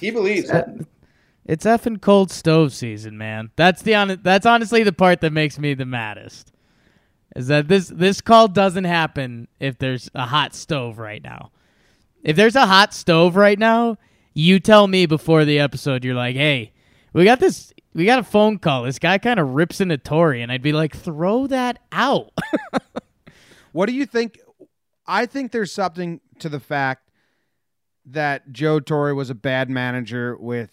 [0.00, 0.66] He believes it.
[1.46, 3.50] It's effing cold stove season, man.
[3.56, 6.52] That's the on- that's honestly the part that makes me the maddest.
[7.36, 11.50] Is that this this call doesn't happen if there's a hot stove right now.
[12.22, 13.98] If there's a hot stove right now,
[14.32, 16.72] you tell me before the episode you're like, "Hey,
[17.12, 18.84] we got this we got a phone call.
[18.84, 22.32] This guy kind of rips into Torre." And I'd be like, "Throw that out."
[23.74, 24.38] What do you think?
[25.04, 27.10] I think there's something to the fact
[28.06, 30.70] that Joe Torre was a bad manager with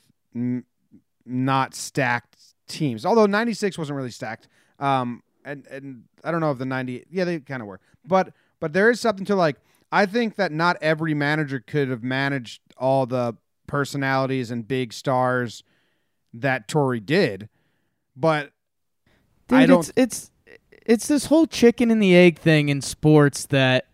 [1.26, 3.06] not stacked teams.
[3.06, 4.48] Although 96 wasn't really stacked.
[4.80, 7.80] Um, and, and I don't know if the 90, yeah, they kind of were.
[8.06, 9.58] But, but there is something to like,
[9.92, 13.36] I think that not every manager could have managed all the
[13.68, 15.64] personalities and big stars
[16.34, 17.50] that Torre did.
[18.16, 18.52] But
[19.48, 20.32] Dude, I don't- It's, it's
[20.84, 23.86] it's this whole chicken and the egg thing in sports that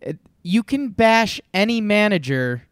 [0.00, 2.62] it, you can bash any manager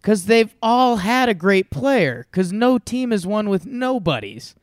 [0.00, 2.26] because they've all had a great player.
[2.30, 4.54] Because no team has won with nobodies.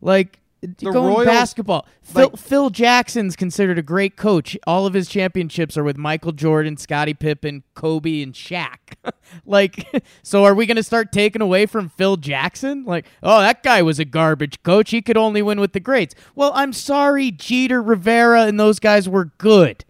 [0.00, 4.56] Like The going Royals- basketball, Phil, like- Phil Jackson's considered a great coach.
[4.66, 8.94] All of his championships are with Michael Jordan, Scottie Pippen, Kobe, and Shaq.
[9.46, 9.86] like,
[10.22, 12.84] so are we going to start taking away from Phil Jackson?
[12.84, 14.90] Like, oh, that guy was a garbage coach.
[14.90, 16.14] He could only win with the greats.
[16.34, 19.84] Well, I'm sorry, Jeter, Rivera, and those guys were good.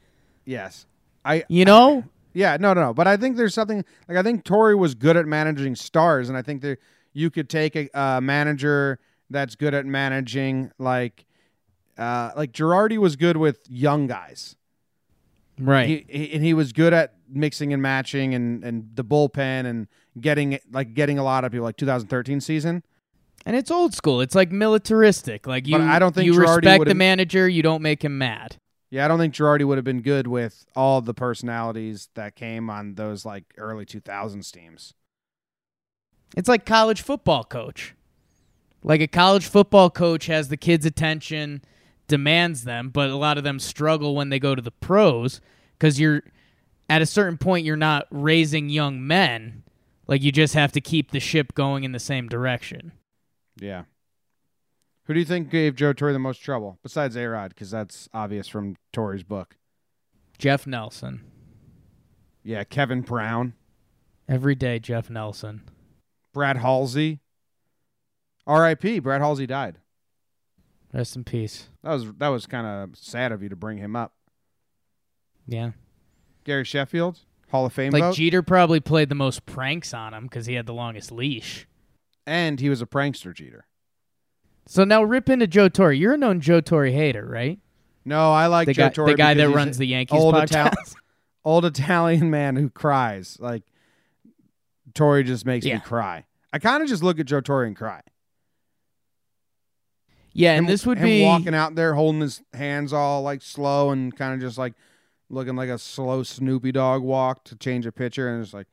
[0.44, 0.86] yes,
[1.24, 2.04] I, You know?
[2.38, 2.94] Yeah, no, no, no.
[2.94, 6.38] But I think there's something like I think Torre was good at managing stars, and
[6.38, 6.78] I think that
[7.12, 11.26] you could take a, a manager that's good at managing like
[11.98, 14.54] uh, like Girardi was good with young guys.
[15.58, 15.88] Right.
[15.88, 19.88] He, he and he was good at mixing and matching and and the bullpen and
[20.20, 22.84] getting like getting a lot of people like 2013 season.
[23.46, 24.20] and it's old school.
[24.20, 25.48] It's like militaristic.
[25.48, 27.48] Like you, But I don't think you Girardi respect the manager.
[27.48, 28.58] You don't make him mad.
[28.90, 32.70] Yeah, I don't think Girardi would have been good with all the personalities that came
[32.70, 34.94] on those like early 2000s teams.
[36.36, 37.94] It's like college football coach.
[38.82, 41.62] Like a college football coach has the kids' attention,
[42.06, 45.40] demands them, but a lot of them struggle when they go to the pros
[45.72, 46.22] because you're
[46.88, 49.64] at a certain point you're not raising young men.
[50.06, 52.92] Like you just have to keep the ship going in the same direction.
[53.60, 53.84] Yeah.
[55.08, 57.48] Who do you think gave Joe Torre the most trouble besides A Rod?
[57.48, 59.56] Because that's obvious from Torre's book.
[60.38, 61.22] Jeff Nelson.
[62.44, 63.54] Yeah, Kevin Brown,
[64.28, 65.62] Every day, Jeff Nelson.
[66.34, 67.20] Brad Halsey.
[68.46, 68.98] R.I.P.
[68.98, 69.78] Brad Halsey died.
[70.92, 71.68] Rest in peace.
[71.82, 74.12] That was that was kind of sad of you to bring him up.
[75.46, 75.70] Yeah.
[76.44, 80.24] Gary Sheffield, Hall of Fame Like vote, Jeter probably played the most pranks on him
[80.24, 81.66] because he had the longest leash.
[82.26, 83.66] and he was a prankster Jeter.
[84.70, 85.92] So now rip into Joe Torre.
[85.94, 87.58] You're a known Joe Torre hater, right?
[88.04, 90.66] No, I like The Joe guy, Torre the guy that runs the Yankees old podcast.
[90.72, 90.94] Ital-
[91.44, 93.38] old Italian man who cries.
[93.40, 93.62] Like
[94.92, 95.76] Torre just makes Yeah.
[95.76, 96.26] me cry.
[96.52, 98.02] I kind of just look at Joe Torre and cry.
[100.34, 103.40] yeah, and him, this would him be walking out there holding his hands all like
[103.40, 104.74] slow and kind of just like
[105.30, 108.66] looking like a slow Snoopy dog walk to change a pitcher, and it's like,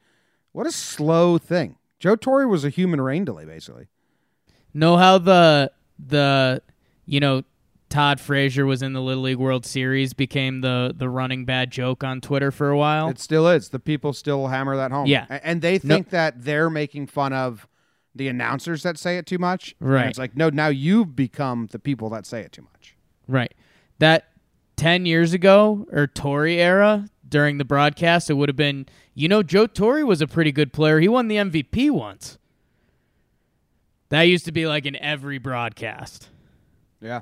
[0.51, 1.77] what a slow thing.
[1.99, 3.87] Joe Torre was a human rain delay, basically.
[4.73, 6.61] Know how the the
[7.05, 7.43] you know
[7.89, 12.03] Todd Frazier was in the Little League World Series became the the running bad joke
[12.03, 13.09] on Twitter for a while.
[13.09, 13.69] It still is.
[13.69, 15.05] The people still hammer that home.
[15.07, 15.25] Yeah.
[15.43, 17.67] And they No- think that they're making fun of
[18.13, 19.75] the announcers that say it too much.
[19.79, 20.07] And Right.
[20.07, 22.95] it's like, no, now you've become the people that say it too much.
[23.27, 23.53] Right.
[23.99, 24.29] That
[24.77, 29.43] 10 years ago or Torre era during the broadcast, it would have been, you know,
[29.43, 30.99] Joe Torre was a pretty good player.
[30.99, 32.37] He won the MVP once.
[34.09, 36.29] That used to be like in every broadcast.
[37.01, 37.21] Yeah.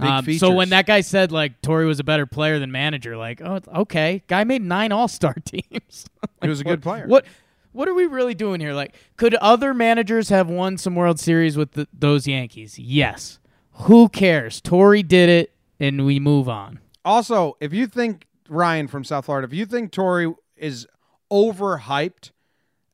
[0.00, 3.40] Um, so when that guy said like Torre was a better player than manager, like,
[3.40, 6.06] oh, okay, guy made nine All Star teams.
[6.42, 7.06] He was a good what- player.
[7.06, 7.26] What
[7.72, 8.72] what are we really doing here?
[8.72, 12.78] Like, could other managers have won some World Series with the, those Yankees?
[12.78, 13.40] Yes.
[13.72, 14.60] Who cares?
[14.60, 16.78] Torre did it, and we move on.
[17.04, 20.86] Also, if you think Ryan from South Florida, if you think Torre is
[21.32, 22.30] overhyped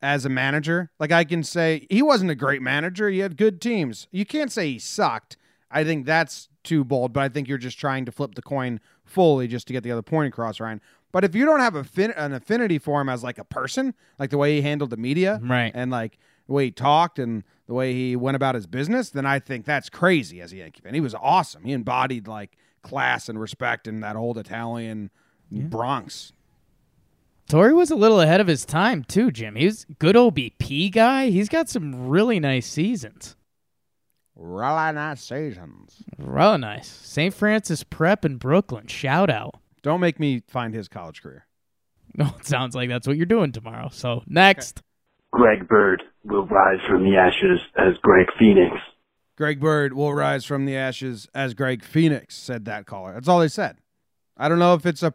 [0.03, 3.09] as a manager, like I can say he wasn't a great manager.
[3.11, 4.09] He had good teams.
[4.11, 5.37] You can't say he sucked.
[5.71, 8.81] I think that's too bold, but I think you're just trying to flip the coin
[9.05, 10.81] fully just to get the other point across, Ryan.
[11.13, 14.31] But if you don't have fin- an affinity for him as like a person, like
[14.31, 15.73] the way he handled the media, Right.
[15.75, 19.27] and like the way he talked and the way he went about his business, then
[19.27, 20.95] I think that's crazy as a Yankee fan.
[20.95, 21.65] He was awesome.
[21.65, 25.11] He embodied like class and respect and that old Italian
[25.51, 26.33] Bronx.
[27.51, 29.57] Torre was a little ahead of his time too, Jim.
[29.57, 31.31] He was a good OBP guy.
[31.31, 33.35] He's got some really nice seasons.
[34.37, 35.97] Really nice seasons.
[36.17, 36.87] Really nice.
[36.87, 37.35] St.
[37.35, 38.87] Francis Prep in Brooklyn.
[38.87, 39.57] Shout out.
[39.83, 41.49] Don't make me find his college career.
[42.15, 43.89] No, it sounds like that's what you're doing tomorrow.
[43.91, 44.81] So next.
[45.33, 48.77] Greg Bird will rise from the ashes as Greg Phoenix.
[49.37, 53.15] Greg Bird will rise from the ashes as Greg Phoenix, said that caller.
[53.15, 53.79] That's all they said.
[54.37, 55.15] I don't know if it's a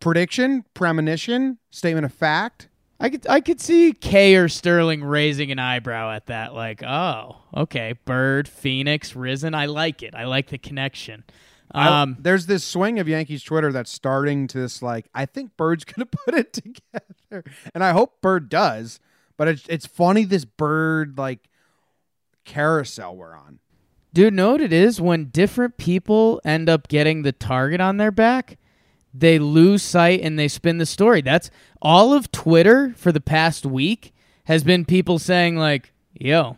[0.00, 2.68] prediction, premonition, statement of fact.
[2.98, 7.36] I could I could see Kay or Sterling raising an eyebrow at that, like, oh,
[7.54, 9.54] okay, Bird, Phoenix, Risen.
[9.54, 10.14] I like it.
[10.14, 11.24] I like the connection.
[11.72, 15.56] I- Um, there's this swing of Yankees Twitter that's starting to this like I think
[15.58, 18.98] Bird's gonna put it together, and I hope Bird does.
[19.36, 21.40] But it's it's funny this Bird like
[22.44, 23.58] carousel we're on.
[24.14, 28.10] dude, know what it is when different people end up getting the target on their
[28.12, 28.56] back,
[29.18, 31.20] they lose sight and they spin the story.
[31.20, 31.50] That's
[31.80, 34.12] all of Twitter for the past week
[34.44, 36.56] has been people saying like, "Yo,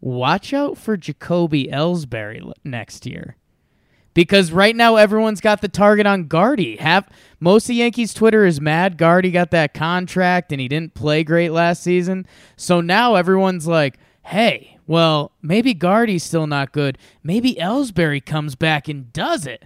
[0.00, 3.36] watch out for Jacoby Ellsbury next year."
[4.12, 6.76] Because right now everyone's got the target on Gardy.
[6.76, 11.22] Half most of Yankees Twitter is mad Gardy got that contract and he didn't play
[11.22, 12.26] great last season.
[12.56, 16.98] So now everyone's like, "Hey, well, maybe Gardy's still not good.
[17.22, 19.64] Maybe Ellsbury comes back and does it."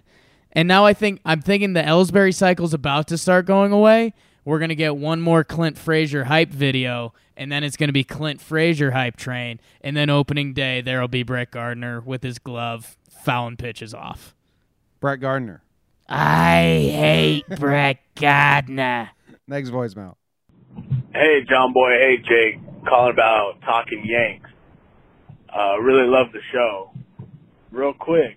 [0.54, 4.14] And now I think I'm thinking the Ellsbury cycle's about to start going away.
[4.44, 8.40] We're gonna get one more Clint Frazier hype video, and then it's gonna be Clint
[8.40, 13.56] Frazier hype train, and then opening day there'll be Brett Gardner with his glove fouling
[13.56, 14.34] pitches off.
[15.00, 15.62] Brett Gardner.
[16.08, 16.62] I
[16.92, 19.10] hate Brett Gardner.
[19.48, 20.16] Next voicemail.
[21.12, 21.90] Hey, John Boy.
[21.98, 22.60] Hey, Jake.
[22.86, 24.50] Calling about talking Yanks.
[25.48, 26.90] Uh, really love the show.
[27.70, 28.36] Real quick,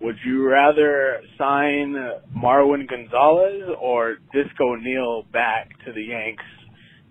[0.00, 1.94] would you rather sign
[2.36, 6.44] Marwin Gonzalez or Disco Neal back to the Yanks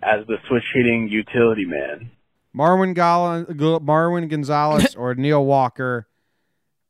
[0.03, 2.11] as the switch hitting utility man?
[2.55, 6.07] Marwin, Gall- Marwin Gonzalez or Neil Walker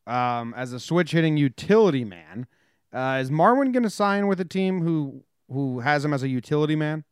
[0.06, 2.48] um, as a switch hitting utility man.
[2.94, 6.28] Uh, is Marwin going to sign with a team who who has him as a
[6.28, 7.04] utility man?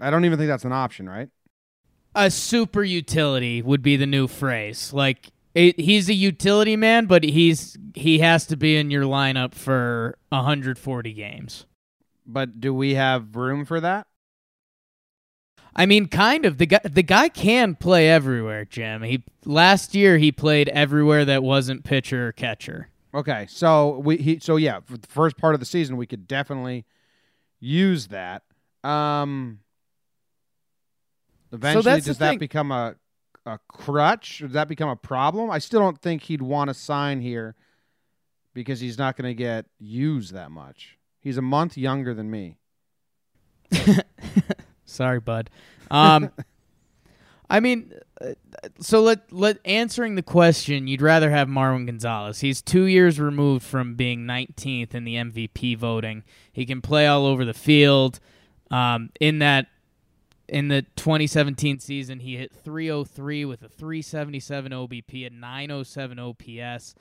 [0.00, 1.28] I don't even think that's an option, right?
[2.14, 4.92] A super utility would be the new phrase.
[4.92, 9.54] Like it, he's a utility man, but he's he has to be in your lineup
[9.54, 11.66] for 140 games.
[12.24, 14.06] But do we have room for that?
[15.74, 16.58] I mean, kind of.
[16.58, 19.02] The guy, the guy can play everywhere, Jim.
[19.02, 22.88] He last year he played everywhere that wasn't pitcher or catcher.
[23.12, 26.28] Okay, so we he so yeah, for the first part of the season we could
[26.28, 26.84] definitely
[27.58, 28.42] use that.
[28.84, 29.58] Um
[31.52, 32.38] eventually the does that thing.
[32.38, 32.94] become a
[33.48, 34.38] a crutch?
[34.38, 35.50] Does that become a problem?
[35.50, 37.56] I still don't think he'd want to sign here
[38.54, 40.98] because he's not going to get used that much.
[41.20, 42.56] He's a month younger than me.
[44.84, 45.50] Sorry, bud.
[45.90, 46.30] Um,
[47.50, 48.34] I mean, uh,
[48.80, 52.40] so let let answering the question, you'd rather have Marwin Gonzalez.
[52.40, 56.24] He's two years removed from being 19th in the MVP voting.
[56.52, 58.20] He can play all over the field.
[58.70, 59.68] Um, in that,
[60.48, 66.94] in the 2017 season, he hit 303 with a 377 OBP, a 907 OPS.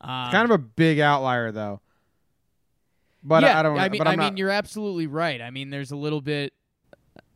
[0.00, 1.80] Um, kind of a big outlier though.
[3.22, 3.78] But yeah, I don't.
[3.78, 5.40] I mean, but I'm I mean, not, you're absolutely right.
[5.40, 6.52] I mean, there's a little bit.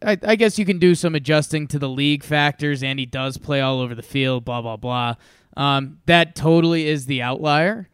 [0.02, 3.38] I, I guess you can do some adjusting to the league factors, and he does
[3.38, 4.44] play all over the field.
[4.44, 5.16] Blah blah blah.
[5.56, 7.88] Um, that totally is the outlier.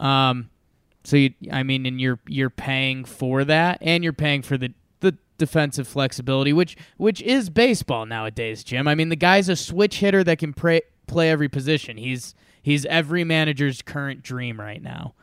[0.00, 0.48] Um,
[1.04, 4.72] so you, I mean, and you're you're paying for that, and you're paying for the
[5.42, 8.86] defensive flexibility, which which is baseball nowadays, Jim.
[8.86, 11.96] I mean, the guy's a switch hitter that can play play every position.
[11.96, 15.14] He's he's every manager's current dream right now.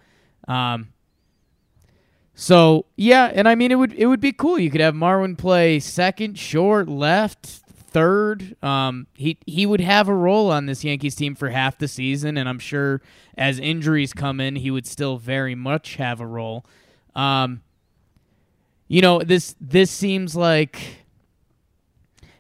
[0.46, 0.90] Um,
[2.36, 4.60] so yeah, and I mean it would it would be cool.
[4.60, 8.58] You could have Marwin play second, short, left, third.
[8.62, 12.36] Um, he he would have a role on this Yankees team for half the season,
[12.36, 13.02] and I'm sure
[13.38, 16.66] as injuries come in, he would still very much have a role.
[17.16, 17.62] Um,
[18.90, 21.06] you know this this seems like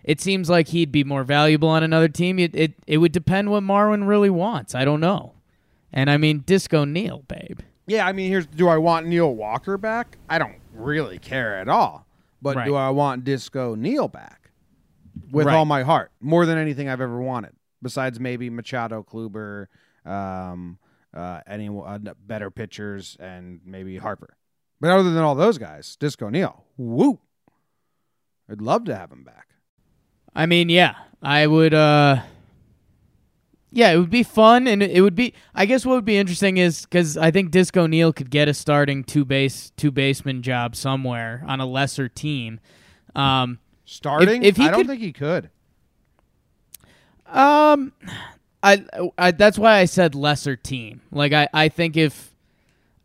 [0.03, 2.39] it seems like he'd be more valuable on another team.
[2.39, 4.75] It it, it would depend what Marwin really wants.
[4.75, 5.33] I don't know.
[5.93, 7.59] And I mean Disco Neil, babe.
[7.87, 10.17] Yeah, I mean, here's do I want Neil Walker back?
[10.29, 12.05] I don't really care at all.
[12.41, 12.65] But Right.
[12.65, 14.51] do I want Disco Neil back?
[15.31, 15.55] With Right.
[15.55, 19.67] all my heart, more than anything I've ever wanted, besides maybe Machado, Kluber,
[20.05, 20.79] um,
[21.13, 24.37] uh, any uh, better pitchers, and maybe Harper.
[24.81, 27.19] But other than all those guys, Disco Neil, woo!
[28.49, 29.47] I'd love to have him back.
[30.33, 31.73] I mean, yeah, I would.
[31.73, 32.21] uh
[33.71, 35.33] Yeah, it would be fun, and it would be.
[35.53, 38.53] I guess what would be interesting is because I think Disco Neil could get a
[38.53, 42.59] starting two base two baseman job somewhere on a lesser team.
[43.15, 45.49] Um, Starting, if he I don't could- think he could.
[47.25, 47.91] um,
[48.63, 48.85] I,
[49.17, 51.01] I that's why I said lesser team.
[51.11, 52.28] Like I, I think if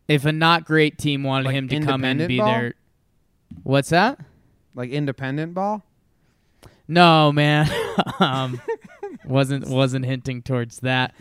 [0.09, 2.47] if a not great team wanted Like him to come in and be ball?
[2.47, 2.75] there,
[3.63, 4.19] what's that?
[4.75, 5.83] Like independent ball.
[6.87, 7.71] No, man.
[8.21, 8.61] um,
[9.25, 11.15] wasn't wasn't hinting towards that.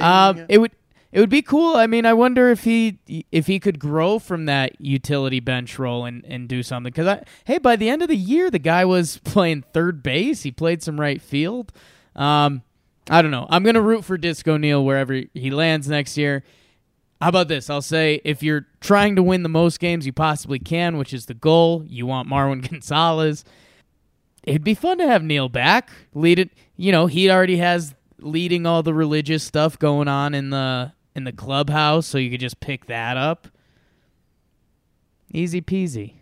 [0.00, 0.72] Um, it would
[1.12, 1.76] it would be cool.
[1.76, 2.98] I mean, I wonder if he
[3.30, 6.90] if he could grow from that utility bench role and, and do something.
[6.90, 10.42] Because I hey, by the end of the year, the guy was playing third base.
[10.42, 11.72] He played some right field.
[12.16, 12.62] Um,
[13.10, 13.46] I don't know.
[13.50, 16.44] I'm gonna root for Disco Neil wherever he lands next year.
[17.22, 17.70] How about this?
[17.70, 21.26] I'll say if you're trying to win the most games you possibly can, which is
[21.26, 23.44] the goal, you want Marwin Gonzalez.
[24.42, 25.92] It'd be fun to have Neil back.
[26.14, 26.50] Lead it.
[26.74, 31.22] You know, he already has leading all the religious stuff going on in the in
[31.22, 33.46] the clubhouse, so you could just pick that up.
[35.32, 36.14] Easy peasy.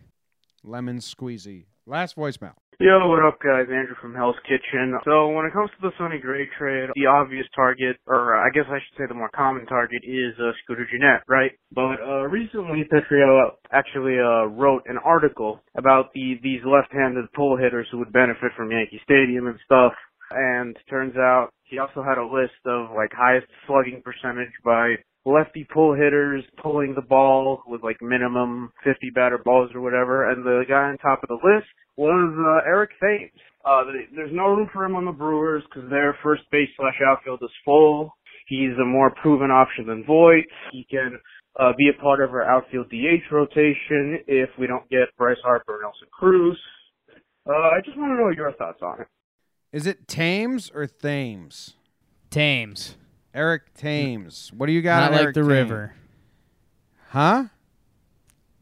[0.63, 1.65] lemon squeezy.
[1.87, 2.53] Last voicemail.
[2.81, 3.69] Yo, what up, guys?
[3.69, 4.97] Andrew from Hell's Kitchen.
[5.05, 8.65] So, when it comes to the Sonny Gray trade, the obvious target, or I guess
[8.73, 11.53] I should say the more common target, is uh, Scooter Gennett, right?
[11.73, 17.87] But uh, recently, Petriello actually uh, wrote an article about the these left-handed pull hitters
[17.93, 19.93] who would benefit from Yankee Stadium and stuff.
[20.31, 25.67] And turns out he also had a list of like highest slugging percentage by lefty
[25.73, 30.31] pull hitters pulling the ball with like minimum 50 batter balls or whatever.
[30.31, 33.31] And the guy on top of the list was uh, Eric Thames.
[33.65, 33.83] Uh,
[34.15, 37.51] there's no room for him on the Brewers because their first base slash outfield is
[37.65, 38.15] full.
[38.47, 40.45] He's a more proven option than Voit.
[40.73, 41.21] He can
[41.59, 45.75] uh, be a part of our outfield DH rotation if we don't get Bryce Harper
[45.75, 46.59] and Nelson Cruz.
[47.47, 49.09] Uh, I just want to know your thoughts on it.
[49.73, 51.75] Is it Thames or Thames?
[52.31, 52.97] Thames,
[53.35, 54.51] Eric Thames.
[54.57, 55.01] What do you got?
[55.01, 55.49] not like Eric the Thames?
[55.49, 55.95] river,
[57.11, 57.45] Huh?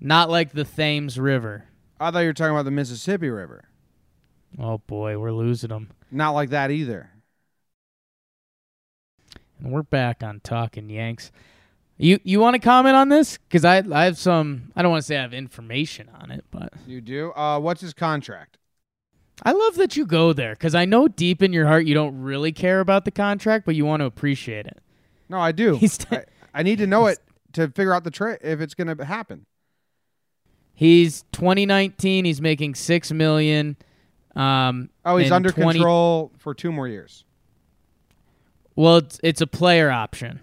[0.00, 1.64] not like the Thames River.
[2.00, 3.64] I thought you were talking about the Mississippi River.
[4.58, 5.90] Oh boy, we're losing them.
[6.10, 7.10] Not like that either.
[9.60, 11.32] And we're back on talking Yanks.
[11.96, 13.38] You you want to comment on this?
[13.38, 14.70] Because I I have some.
[14.76, 17.32] I don't want to say I have information on it, but You do?
[17.32, 18.56] Uh, what's his contract?
[19.42, 22.20] I love that you go there because I know deep in your heart you don't
[22.20, 24.78] really care about the contract, but you want to appreciate it.
[25.28, 25.76] No, I do.
[25.76, 26.24] He's I,
[26.54, 27.18] I need to know it
[27.52, 29.46] to figure out the trade if it's going to happen.
[30.74, 32.24] He's 2019.
[32.24, 33.76] He's making six million.
[34.36, 37.24] Um, Oh, he's under 20 control for two more years.
[38.76, 40.40] Well, it's, it's a player option.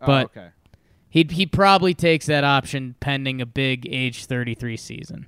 [0.00, 0.48] Oh, But- okay.
[1.10, 5.26] He he probably takes that option pending a big age 33 season.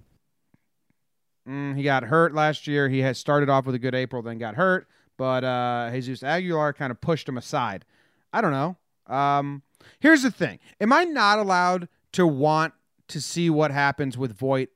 [1.49, 2.88] Mm, he got hurt last year.
[2.88, 4.86] He had started off with a good April, then got hurt.
[5.16, 7.84] But uh, Jesus Aguilar kind of pushed him aside.
[8.32, 8.76] I don't know.
[9.07, 9.62] Um,
[9.99, 12.74] here's the thing: Am I not allowed to want
[13.09, 14.68] to see what happens with Voit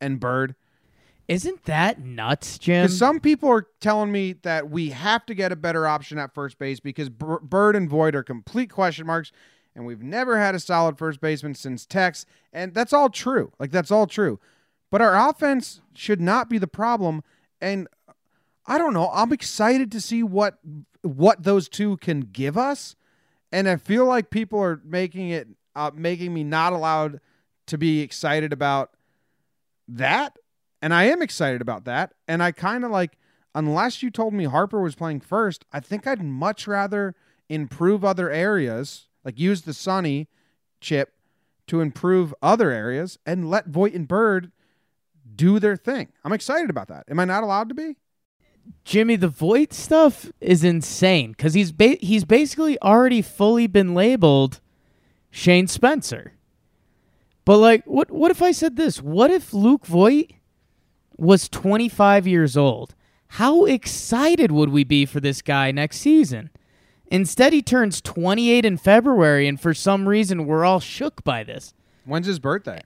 [0.00, 0.54] and Bird?
[1.26, 2.88] Isn't that nuts, Jim?
[2.88, 6.58] Some people are telling me that we have to get a better option at first
[6.58, 9.32] base because Bir- Bird and Voit are complete question marks,
[9.74, 13.52] and we've never had a solid first baseman since Tex, and that's all true.
[13.58, 14.38] Like that's all true,
[14.94, 17.24] but our offense should not be the problem.
[17.60, 17.88] And
[18.64, 19.10] I don't know.
[19.12, 20.60] I'm excited to see what
[21.02, 22.94] what those two can give us,
[23.50, 27.18] and I feel like people are making it uh, making me not allowed
[27.66, 28.92] to be excited about
[29.88, 30.38] that.
[30.80, 32.14] And I am excited about that.
[32.28, 33.18] And I kind of like,
[33.52, 37.16] unless you told me Harper was playing first, I think I'd much rather
[37.48, 40.28] improve other areas, like use the Sonny
[40.80, 41.14] chip
[41.66, 44.52] to improve other areas and let Voit and Bird
[45.34, 46.08] do their thing.
[46.24, 47.04] I'm excited about that.
[47.08, 47.96] Am I not allowed to be?
[48.84, 54.60] Jimmy, the Voit stuff is insane because he's ba- he's basically already fully been labeled
[55.30, 56.32] Shane Spencer.
[57.44, 59.02] But like, what what if I said this?
[59.02, 60.32] What if Luke Voit
[61.16, 62.94] was 25 years old?
[63.28, 66.50] How excited would we be for this guy next season?
[67.08, 71.74] Instead, he turns 28 in February, and for some reason, we're all shook by this.
[72.04, 72.80] When's his birthday?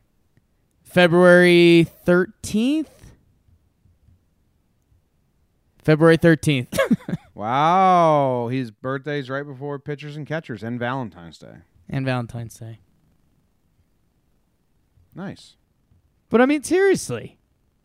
[0.89, 2.86] February 13th?
[5.82, 6.76] February 13th.
[7.39, 11.59] Wow, his birthday's right before pitchers and catchers and Valentine's Day.
[11.89, 12.80] and Valentine's Day.
[15.14, 15.55] Nice.
[16.30, 17.39] But I mean, seriously.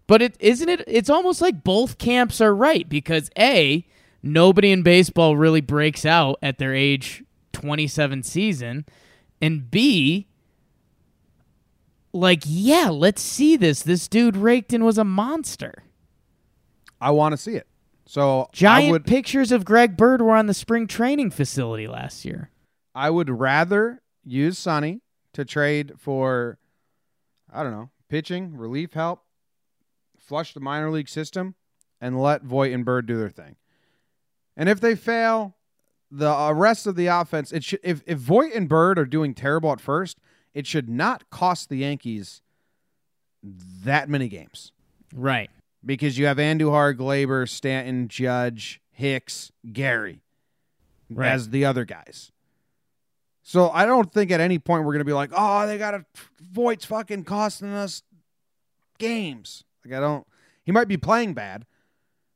[0.08, 0.84] But it isn't it?
[0.88, 3.86] It's almost like both camps are right because a
[4.24, 8.86] nobody in baseball really breaks out at their age 27 season,
[9.40, 10.26] and b
[12.14, 13.82] like yeah, let's see this.
[13.82, 15.84] This dude raked and was a monster.
[17.02, 17.68] I want to see it.
[18.06, 22.26] So I Giant would pictures of Greg Bird were on the spring training facility last
[22.26, 22.52] year.
[22.94, 25.02] I would rather use Sonny
[25.34, 26.60] to trade for
[27.52, 29.24] I don't know, pitching, relief help,
[30.18, 31.56] flush the minor league system,
[32.02, 33.56] and let Voit and Bird do their thing.
[34.58, 35.56] And if they fail,
[36.12, 39.34] the uh, rest of the offense, it should if if Voit and Bird are doing
[39.34, 40.20] terrible at first,
[40.54, 42.42] it should not cost the Yankees
[43.84, 44.72] that many games
[45.14, 45.50] Right.
[45.86, 50.22] because you have Andujar, Gleyber, Stanton, Judge, Hicks, Gary
[51.10, 51.32] Right.
[51.32, 52.32] as the other guys.
[53.42, 55.94] So I don't think at any point we're going to be like, oh, they got
[55.94, 56.06] a
[56.42, 58.04] Voit's fucking costing us
[59.00, 59.64] games.
[59.86, 60.26] Like I don't.
[60.64, 61.66] He might be playing bad,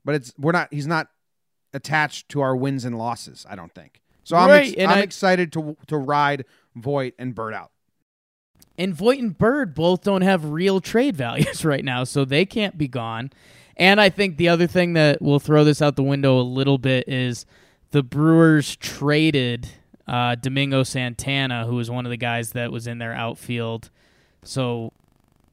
[0.03, 0.67] but it's we're not.
[0.73, 1.07] He's not
[1.73, 3.45] attached to our wins and losses.
[3.49, 4.01] I don't think.
[4.25, 6.43] So I'm Right, ex- and I'm I- excited to to ride
[6.75, 7.71] Voight and Bird out.
[8.77, 12.77] And Voit and Bird both don't have real trade values right now, so they can't
[12.77, 13.31] be gone.
[13.75, 16.77] And I think the other thing that will throw this out the window a little
[16.77, 17.45] bit is
[17.91, 19.67] the Brewers traded
[20.07, 23.89] uh, Domingo Santana, who was one of the guys that was in their outfield.
[24.43, 24.93] So,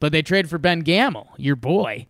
[0.01, 2.07] but they traded for Ben Gamel, your boy.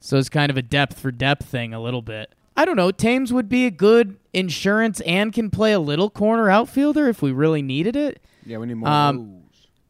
[0.00, 2.34] So it's kind of a depth for depth thing a little bit.
[2.56, 2.90] I don't know.
[2.90, 7.32] Thames would be a good insurance and can play a little corner outfielder if we
[7.32, 8.22] really needed it.
[8.44, 8.88] Yeah, we need more.
[8.88, 9.42] Um.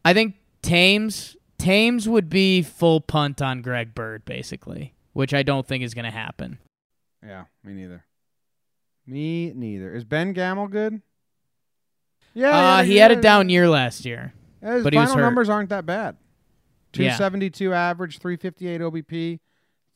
[0.05, 5.67] I think Thames Thames would be full punt on Greg Bird, basically, which I don't
[5.67, 6.59] think is going to happen.
[7.23, 8.05] Yeah, me neither.
[9.07, 9.95] Me neither.
[9.95, 11.03] Is Ben Gamel good?
[12.33, 14.33] Yeah, uh, he had a down year last year.
[14.63, 15.27] Yeah, his but he was final hurt.
[15.27, 16.17] numbers aren't that bad.
[16.95, 17.17] Yeah.
[17.17, 19.41] 272 average, 358 OBP,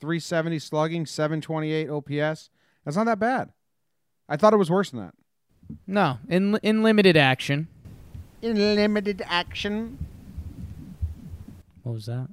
[0.00, 2.50] 370 slugging, 728 OPS.
[2.84, 3.52] That's not that bad.
[4.28, 5.14] I thought it was worse than that.
[5.86, 7.68] No, in in limited action.
[8.42, 9.98] In limited action.
[11.84, 12.28] What was that?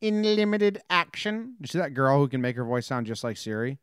[0.00, 1.56] In limited action.
[1.60, 3.78] You see that girl who can make her voice sound just like Siri?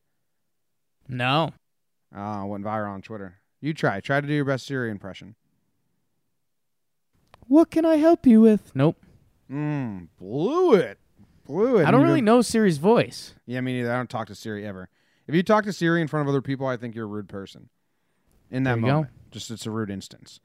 [1.07, 1.51] No.
[2.15, 3.35] Oh, went viral on Twitter.
[3.59, 3.99] You try.
[3.99, 5.35] Try to do your best Siri impression.
[7.47, 8.75] What can I help you with?
[8.75, 8.97] Nope.
[9.51, 10.99] Mmm, blew it.
[11.45, 11.85] Blew it.
[11.85, 13.33] I don't really know Siri's voice.
[13.45, 13.91] Yeah, me neither.
[13.93, 14.89] I don't talk to Siri ever.
[15.27, 17.29] If you talk to Siri in front of other people, I think you're a rude
[17.29, 17.69] person.
[18.51, 18.93] In that There you go.
[18.93, 20.39] moment, just it's a rude instance.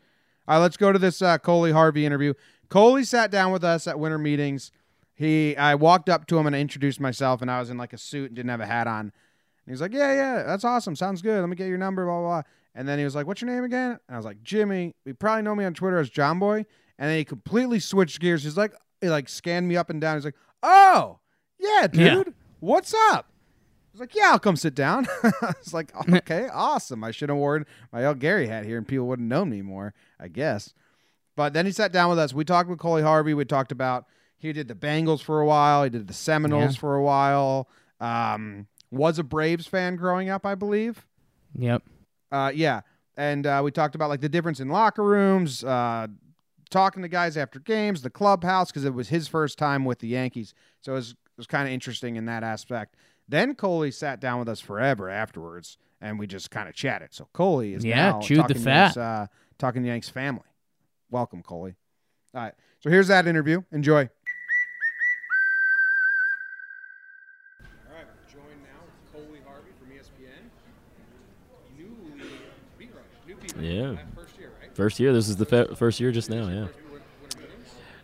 [0.49, 2.35] All right, let's go to this uh, Coley Harvey interview.
[2.73, 4.73] Coley sat down with us at winter meetings.
[5.14, 7.93] He, I walked up to him and I introduced myself, and I was in like
[7.93, 9.01] a suit and didn't have a hat on.
[9.01, 9.12] And
[9.66, 10.97] he was like, "Yeah, yeah, that's awesome.
[10.97, 11.39] Sounds good.
[11.39, 12.29] Let me get your number." Blah blah.
[12.29, 12.43] blah.
[12.75, 15.12] And then he was like, "What's your name again?" And I was like, "Jimmy." You
[15.12, 16.64] probably know me on Twitter as John Boy.
[16.99, 18.43] And then he completely switched gears.
[18.45, 20.16] He's like, he like scanned me up and down.
[20.16, 21.18] He's like, "Oh,
[21.59, 22.33] yeah, dude, Yeah.
[22.61, 27.05] what's up?" I was like, "Yeah, I'll come sit down." I was like, "Okay, awesome."
[27.05, 29.93] I should have worn my El Gary hat here, and people wouldn't know me more,
[30.18, 30.73] I guess.
[31.37, 32.35] But then he sat down with us.
[32.35, 33.33] We talked with Coley Harvey.
[33.35, 34.07] We talked about
[34.39, 35.85] he did the Bengals for a while.
[35.85, 36.80] He did the Seminoles Yeah.
[36.80, 37.68] for a while.
[38.01, 41.07] Um, was a Braves fan growing up, I believe.
[41.57, 41.83] Yep.
[42.30, 42.80] Uh, yeah,
[43.16, 46.07] and uh, we talked about like the difference in locker rooms, uh,
[46.70, 50.09] talking to guys after games, the clubhouse because it was his first time with the
[50.09, 52.97] Yankees, so it was, was kind of interesting in that aspect.
[53.28, 57.12] Then Coley sat down with us forever afterwards, and we just kind of chatted.
[57.12, 58.97] So Coley is Yeah, now chewed the talking fat.
[58.97, 59.26] Uh,
[59.59, 60.43] talking Yanks family.
[61.13, 61.75] Welcome, Coley.
[62.35, 63.63] All right, so here's that interview.
[63.71, 64.09] Enjoy.
[67.61, 70.49] All right, joined now with Coley Harvey from ESPN.
[71.77, 72.25] Newly
[72.79, 73.67] beat writer, new beat writer.
[73.67, 73.97] Yeah.
[74.15, 74.75] First year, right?
[74.75, 75.13] First year.
[75.13, 76.49] This is the fe- first year just now.
[76.49, 76.69] Yeah.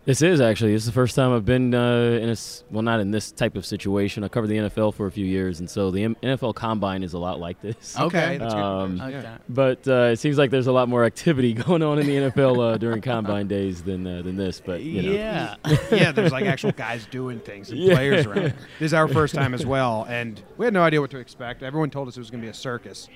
[0.09, 0.71] This is actually.
[0.73, 3.31] This is the first time I've been uh, in a s- well, not in this
[3.31, 4.23] type of situation.
[4.23, 7.13] I covered the NFL for a few years, and so the M- NFL Combine is
[7.13, 7.95] a lot like this.
[7.95, 8.39] Okay.
[8.39, 8.59] that's good.
[8.59, 9.37] Um, Yeah.
[9.47, 12.73] But uh, it seems like there's a lot more activity going on in the NFL
[12.73, 14.59] uh, during Combine days than uh, than this.
[14.65, 15.55] But you know, Yeah.
[15.91, 17.93] yeah, there's like actual guys doing things and Yeah.
[17.93, 18.55] players around.
[18.79, 21.61] This is our first time as well, and we had no idea what to expect.
[21.61, 23.09] Everyone told us it was going to be a circus,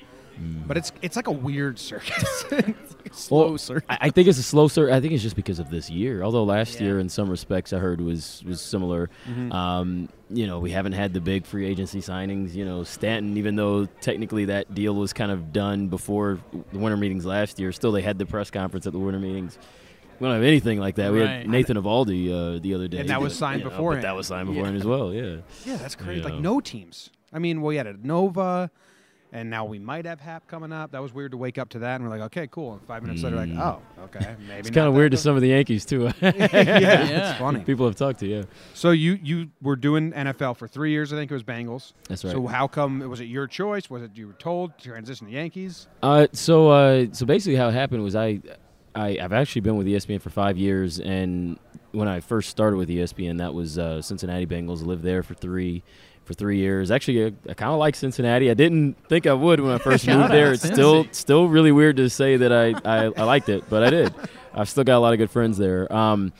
[0.68, 2.46] but it's it's like a weird circus.
[2.52, 3.86] It's like a slow Well, circus.
[3.90, 4.90] I, think it's a slow start.
[4.92, 6.24] I think it's just because of this year.
[6.24, 6.88] Although last Yeah.
[6.88, 9.10] year, in some respects, I heard was was similar.
[9.28, 9.52] Mm-hmm.
[9.52, 12.56] Um, you know, we haven't had the big free agency signings.
[12.56, 16.40] You know, Stanton, even though technically that deal was kind of done before
[16.72, 19.58] the winter meetings last year, still they had the press conference at the winter meetings.
[20.20, 21.12] We don't have anything like that.
[21.12, 24.02] We had Nathan Eovaldi uh, the other day, And that was signed you know, but
[24.04, 25.12] that was signed beforehand as well.
[25.14, 25.38] Yeah.
[25.66, 26.22] Yeah, that's crazy.
[26.22, 26.28] Yeah.
[26.30, 27.10] Like no teams.
[27.34, 28.70] I mean, well, we had a Nova,
[29.34, 30.92] and now we might have Happ coming up.
[30.92, 32.74] That was weird to wake up to that, and we're like, okay, cool.
[32.74, 34.54] And five minutes later, like, oh, okay, maybe.
[34.54, 34.60] Mm.
[34.60, 36.12] It's kind of weird to some of the Yankees too.
[36.22, 37.32] yeah, Yeah.
[37.32, 37.62] it's funny.
[37.62, 38.44] People have talked to yeah.
[38.76, 41.12] So you you were doing NFL for three years.
[41.12, 41.94] I think it was Bengals.
[42.08, 42.32] That's right.
[42.32, 43.90] So how come was it your choice?
[43.90, 45.88] Was it you were told to transition to Yankees?
[46.04, 48.40] Uh, so uh, so basically, how it happened was I,
[48.94, 51.58] I I've actually been with ESPN for five years, and
[51.92, 54.86] when I first started with ESPN, that was uh, Cincinnati Bengals.
[54.86, 55.82] Lived there for three
[56.26, 56.92] for three years.
[56.92, 58.50] Actually, I, I kind of like Cincinnati.
[58.50, 60.54] I didn't think I would when I first moved there.
[60.54, 61.16] It's still Cincy.
[61.16, 64.14] still really weird to say that I, I, I liked it, but I did.
[64.54, 65.92] I've still got a lot of good friends there.
[65.92, 66.34] Um,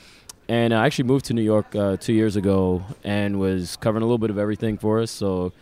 [0.48, 4.06] and I actually moved to New York uh, two years ago and was covering a
[4.06, 5.10] little bit of everything for us.
[5.10, 5.52] So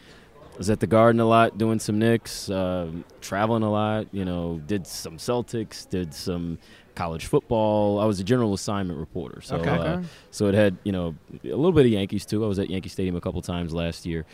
[0.55, 4.09] I was at the Garden a lot, doing some Knicks, um, traveling a lot.
[4.13, 6.59] You know, did some Celtics, did some
[6.95, 7.99] college football.
[7.99, 9.71] I was a general assignment reporter, so Okay.
[9.71, 10.07] uh, Okay.
[10.31, 11.15] so it had you know
[11.45, 12.45] a little bit of Yankees too.
[12.45, 14.25] I was at Yankee Stadium a couple times last year,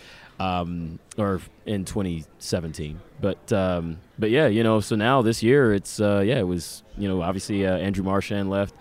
[0.40, 3.00] um, or in 2017.
[3.20, 6.82] But um, but yeah, you know, so now this year it's uh, yeah, it was
[6.96, 8.74] you know obviously uh, Andrew Marchand left.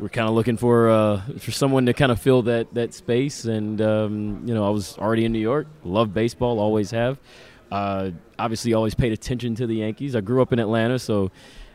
[0.00, 3.44] We're kind of looking for uh, for someone to kind of fill that that space,
[3.44, 5.66] and um, you know, I was already in New York.
[5.82, 7.18] Love baseball, always have.
[7.70, 10.14] Uh, obviously, always paid attention to the Yankees.
[10.16, 11.30] I grew up in Atlanta, so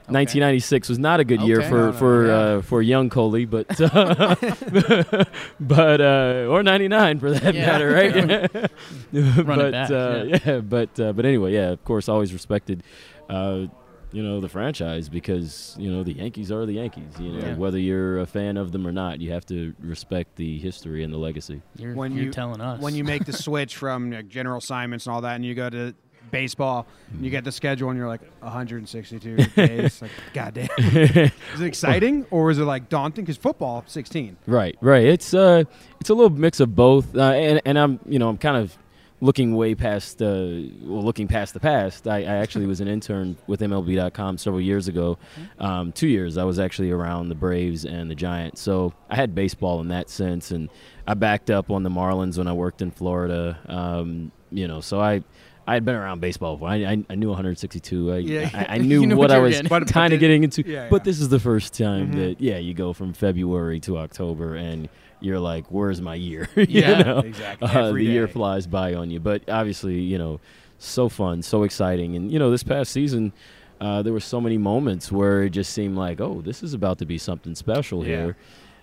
[0.08, 1.70] 1996 was not a good year Okay.
[1.70, 2.34] for No, no, for yeah.
[2.34, 4.36] uh, for young Coley, but uh,
[5.60, 7.66] but uh, or 99 for that Yeah.
[7.66, 8.16] matter, right?
[8.16, 8.52] Run it
[9.46, 10.38] but back, uh, yeah.
[10.46, 12.84] yeah, but uh, but anyway, yeah, of course, always respected.
[13.30, 13.68] Uh,
[14.12, 17.14] you know the franchise because you know the Yankees are the Yankees.
[17.20, 17.56] You know Yeah.
[17.56, 21.12] whether you're a fan of them or not, you have to respect the history and
[21.12, 21.62] the legacy.
[21.78, 22.80] You're, When you're you- telling us.
[22.80, 25.68] When you make the switch from like, general assignments and all that, and you go
[25.70, 25.96] to
[26.32, 26.88] baseball,
[27.20, 30.02] you get the schedule, and you're like 162 days.
[30.02, 30.70] Like, goddamn.
[30.78, 33.26] is it exciting or is it like daunting?
[33.26, 34.38] Because football, 16.
[34.48, 35.06] Right, right.
[35.06, 35.64] It's uh,
[36.00, 38.78] it's a little mix of both, uh, and and I'm you know I'm kind of
[39.24, 42.08] looking way past uh, well, looking past the past.
[42.08, 45.18] I, I actually was an intern with MLB.com several years ago,
[45.60, 46.38] um, two years.
[46.38, 50.10] I was actually around the Braves and the Giants, so I had baseball in that
[50.10, 50.70] sense, and
[51.08, 53.58] I backed up on the Marlins when I worked in Florida.
[53.68, 55.24] Um, you know, so I.
[55.66, 56.70] I had been around baseball before.
[56.70, 58.12] I, I, I knew 162.
[58.12, 58.50] I, Yeah.
[58.54, 59.70] I, I knew You know what what I was getting.
[59.70, 60.62] But- but kind of getting into.
[60.68, 62.16] yeah, But this is the first time Mhm.
[62.16, 64.90] that yeah, you go from February to October, and
[65.22, 67.20] you're like, "Where's my year?" Yeah, know?
[67.20, 67.68] exactly.
[67.70, 70.42] Uh, the Every year flies by on you, but obviously, you know,
[70.80, 73.32] so fun, so exciting, and you know, this past season,
[73.80, 76.98] uh, there were so many moments where it just seemed like, "Oh, this is about
[77.00, 78.08] to be something special Yeah.
[78.18, 78.38] here."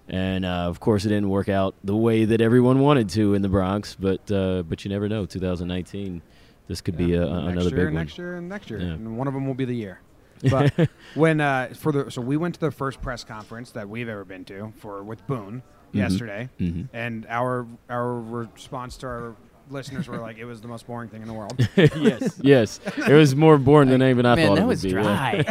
[0.08, 3.42] And uh, of course, it didn't work out the way that everyone wanted to in
[3.42, 5.26] the Bronx, but uh, but you never know.
[5.26, 6.22] 2019,
[6.70, 7.94] this could be a, a- next another year, big one.
[7.94, 8.92] next year, and next year, Yeah.
[8.94, 10.00] and one of them will be the year.
[10.50, 14.08] But when uh, for the so we went to the first press conference that we've
[14.08, 15.62] ever been to for with Boone
[15.92, 16.88] yesterday, Mhm.
[16.94, 19.36] and our our response to our
[19.68, 21.54] listeners were like it was the most boring thing in the world.
[21.76, 24.82] yes, yes, it was more boring than even I Man, thought that it would was
[24.82, 24.90] be.
[24.90, 25.42] yeah.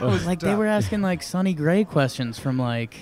[0.00, 0.24] dry.
[0.26, 2.94] like they were asking like Sonny Gray questions from like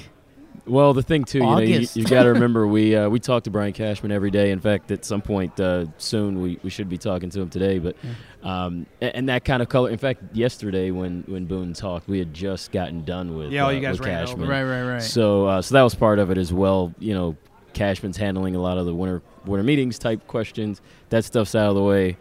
[0.68, 3.44] Well, the thing too, you know, you, you got to remember we uh, we talk
[3.44, 4.50] to Brian Cashman every day.
[4.50, 7.78] In fact, at some point uh, soon, we, we should be talking to him today.
[7.78, 7.96] But
[8.42, 9.90] um, a- and, that kind of color.
[9.90, 13.68] In fact, yesterday when when Boone talked, we had just gotten done with Yeah, all
[13.70, 14.42] uh, you guys Cashman.
[14.42, 14.50] over.
[14.52, 15.02] right, right, right.
[15.02, 16.94] So uh, so that was part of it as well.
[16.98, 17.36] You know,
[17.72, 20.80] Cashman's handling a lot of the winter winter meetings type questions.
[21.08, 22.16] That stuff's out of the way.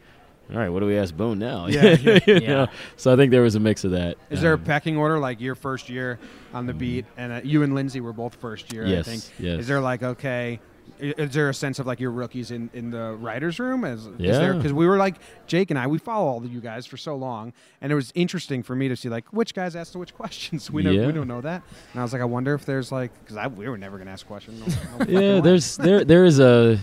[0.50, 1.68] All right, what do we ask Boone now?
[1.68, 2.20] Yeah, yeah.
[2.26, 2.48] You Yeah.
[2.48, 2.68] know?
[2.96, 4.16] So I think there was a mix of that.
[4.30, 6.20] Is there a Um, pecking order like your first year
[6.58, 8.86] on the beat, and uh, you and Lindsey were both first year?
[8.86, 9.24] Yes, I think.
[9.40, 9.60] yes.
[9.62, 10.60] Is there like okay?
[11.00, 13.84] Is there a sense of like your rookies in, in the writers' room?
[13.84, 14.54] As Yeah.
[14.54, 17.16] because we were like Jake and I, we follow all of you guys for so
[17.16, 20.72] long, and it was interesting for me to see like which guys asked which questions.
[20.78, 21.06] We know Yeah.
[21.06, 23.68] we don't know that, and I was like, I wonder if there's like because we
[23.70, 24.60] were never gonna ask questions.
[25.00, 26.80] No, no yeah there's there there is a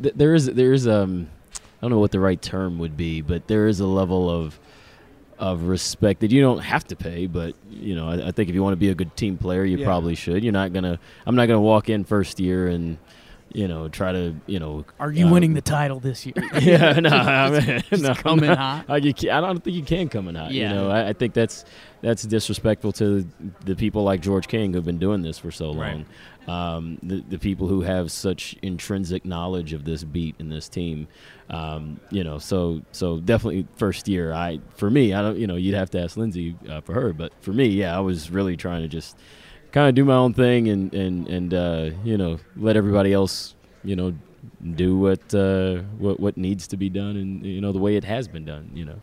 [0.00, 3.46] there is there is um I don't know what the right term would be, but
[3.46, 4.58] there is a level of
[5.38, 8.54] of respect that you don't have to pay, but you know, I, I think if
[8.54, 9.84] you want to be a good team player, you Yeah.
[9.86, 10.42] probably should.
[10.42, 10.98] You're not gonna.
[11.26, 12.98] I'm not gonna walk in first year and
[13.54, 14.84] you know try to you know.
[15.00, 16.34] Are you uh, winning the title this year?
[16.60, 18.54] yeah, no, Just- I mean, just no, come in no.
[18.56, 18.86] hot.
[18.88, 20.50] I don't think you can come in hot.
[20.50, 20.68] Yeah.
[20.70, 21.64] You know, I, I think that's
[22.02, 23.26] that's disrespectful to
[23.64, 25.94] the people like George King who've been doing this for so Right.
[25.94, 26.06] long.
[26.48, 31.06] Um, the the people who have such intrinsic knowledge of this beat and this team.
[31.50, 34.32] Um, you know, so so definitely first year.
[34.32, 35.38] I for me, I don't.
[35.38, 38.00] You know, you'd have to ask Lindsey uh, for her, but for me, yeah, I
[38.00, 39.16] was really trying to just
[39.72, 43.54] kind of do my own thing and and and uh, you know let everybody else
[43.82, 44.12] you know
[44.74, 48.04] do what uh, what what needs to be done and you know the way it
[48.04, 48.70] has been done.
[48.74, 49.00] You know.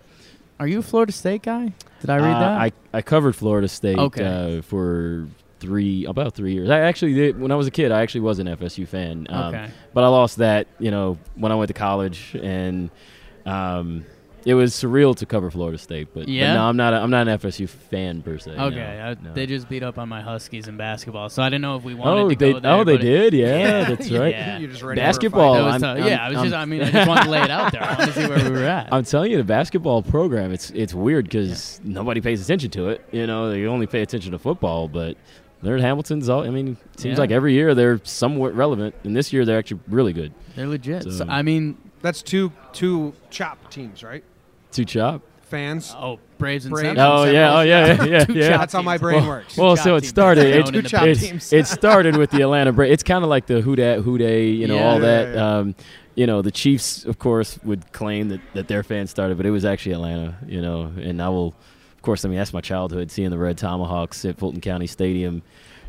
[0.60, 1.74] Are you a Florida State guy?
[2.00, 2.58] Did I read Uh, that?
[2.58, 4.24] I, I covered Florida State Okay.
[4.24, 5.28] uh, for
[5.66, 6.70] three about three years.
[6.70, 7.92] I actually did when I was a kid.
[7.92, 9.28] I actually was an FSU fan.
[9.30, 9.70] Um, Okay.
[9.94, 12.90] But I lost that, you know, when I went to college, and
[13.46, 14.06] um,
[14.46, 16.10] it was surreal to cover Florida State.
[16.14, 16.54] But, but Yeah?
[16.54, 16.94] no, I'm not.
[16.94, 18.56] A, I'm not an FSU fan per se.
[18.56, 19.34] no, Okay, I, no.
[19.34, 21.96] they just beat up on my Huskies in basketball, so I didn't know if we
[21.96, 22.72] wanted Oh, to they go there.
[22.74, 23.34] oh they did.
[23.34, 24.34] Yeah, that's right.
[24.36, 24.60] Yeah.
[24.60, 25.54] You're just ready Basketball.
[25.64, 25.98] Was I'm- tough.
[25.98, 26.56] I'm- yeah, I was I'm- just.
[26.56, 27.84] I mean, I just wanted to lay it out there.
[27.84, 28.90] I wanted to see where we were at.
[28.94, 33.04] I'm telling you, the basketball program, it's it's weird because nobody pays attention to it.
[33.12, 35.18] You know, they only pay attention to football, but
[35.62, 36.44] Leonard Hamilton's all.
[36.44, 37.20] I mean, it seems Yeah.
[37.22, 40.32] like every year they're somewhat relevant, and this year they're actually really good.
[40.56, 41.04] They're legit.
[41.04, 44.24] So- So, I mean, That's two two chop teams, right?
[44.72, 45.22] Two chop.
[45.50, 45.96] Fans.
[45.98, 46.90] oh, Braves and Braves.
[46.90, 47.28] Seminoles.
[47.28, 48.26] Oh yeah, oh yeah, yeah, yeah.
[48.26, 48.58] Two yeah.
[48.58, 49.58] That's how my brain well, works.
[49.58, 50.66] Well, so it started.
[50.66, 51.54] Known It, Two chop it's- teams.
[51.54, 52.92] it started with the Atlanta Braves.
[52.94, 54.88] It's kind of like the who dat who day, you know, Yeah.
[54.88, 55.28] all that.
[55.30, 55.58] yeah, yeah.
[55.60, 55.76] Um,
[56.16, 59.52] you know, the Chiefs, of course, would claim that that their fans started, but it
[59.52, 60.36] was actually Atlanta.
[60.48, 61.54] You know, and I will, of
[62.06, 65.42] course, I mean that's my childhood, seeing the Red Tomahawks at Fulton County Stadium.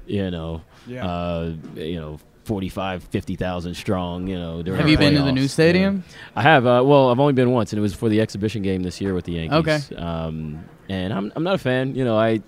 [0.07, 1.07] You know, Yeah.
[1.07, 2.19] uh, you know.
[2.45, 4.63] 45, 50,000 strong, you know.
[4.77, 5.47] Have you been to the new you know.
[5.49, 6.05] stadium?
[6.37, 6.65] I have.
[6.65, 9.15] Uh, well, I've only been once, and it was for the exhibition game this year
[9.15, 9.91] with the Yankees.
[9.91, 9.97] Okay.
[9.97, 11.97] Um, and I'm I'm not a fan.
[11.97, 12.41] You know, I.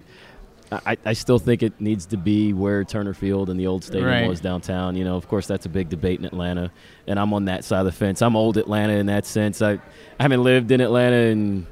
[0.70, 4.06] I, I still think it needs to be where Turner Field and the old stadium
[4.06, 4.28] Right.
[4.28, 4.94] was downtown.
[4.96, 6.70] You know, of course, that's a big debate in Atlanta,
[7.08, 8.20] and I'm on that side of the fence.
[8.22, 9.62] I'm old Atlanta in that sense.
[9.62, 9.78] I, I
[10.22, 11.66] haven't lived in Atlanta in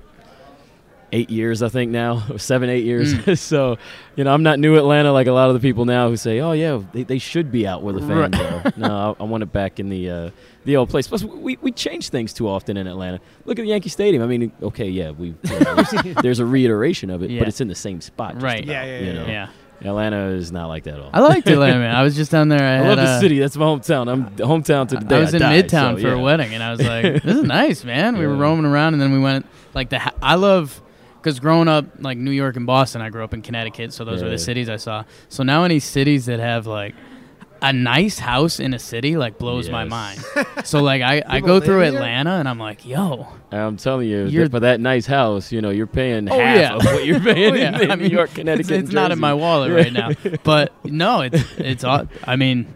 [1.13, 3.15] eight years, I think now, seven, eight years.
[3.15, 3.39] Mm.
[3.51, 3.79] so,
[4.17, 6.41] you know, I'm not new Atlanta like a lot of the people now who say,
[6.41, 8.35] "Oh yeah, they, they should be out where the Right.
[8.35, 10.31] fans are." No, I, I want it back in the uh,
[10.65, 11.07] the old place.
[11.09, 13.21] Plus, we we change things too often in Atlanta.
[13.45, 14.23] Look at Yankee Stadium.
[14.23, 17.41] I mean, okay, yeah, we you know, there's, there's a reiteration of it, Yeah.
[17.41, 18.35] but it's in the same spot.
[18.35, 18.65] just Right.
[18.65, 19.27] about, Yeah, yeah, you yeah, know?
[19.27, 19.49] Yeah.
[19.85, 21.11] Atlanta is not like that at all.
[21.13, 21.95] I liked Atlanta, man.
[21.95, 22.63] I was just down there.
[22.63, 23.39] I, I had love the a- city.
[23.39, 24.11] That's my hometown.
[24.11, 26.63] I'm hometown to the day I was in die, Midtown so, for a wedding, and
[26.63, 29.45] I was like, "This is nice, man." We were roaming around, and then we went
[29.75, 29.99] like the.
[29.99, 30.81] Ha- I love
[31.27, 34.23] because growing up, like New York and Boston, I grew up in Connecticut, so those
[34.23, 35.03] were the cities I saw.
[35.29, 36.95] So now any cities that have like
[37.61, 40.25] a nice house in a city like blows my mind.
[40.63, 41.95] so like I, I go through here?
[41.97, 45.71] Atlanta, and I'm like, "Yo, I'm telling you, You're- for that nice house, you know,
[45.71, 46.77] you're paying Oh, half yeah.
[46.77, 47.75] of what you're paying Oh, yeah.
[47.75, 48.71] in, in I New York, Connecticut.
[48.71, 50.11] it's, it's not in my wallet right now."
[50.45, 51.83] But no, it's it's.
[51.83, 52.73] I mean,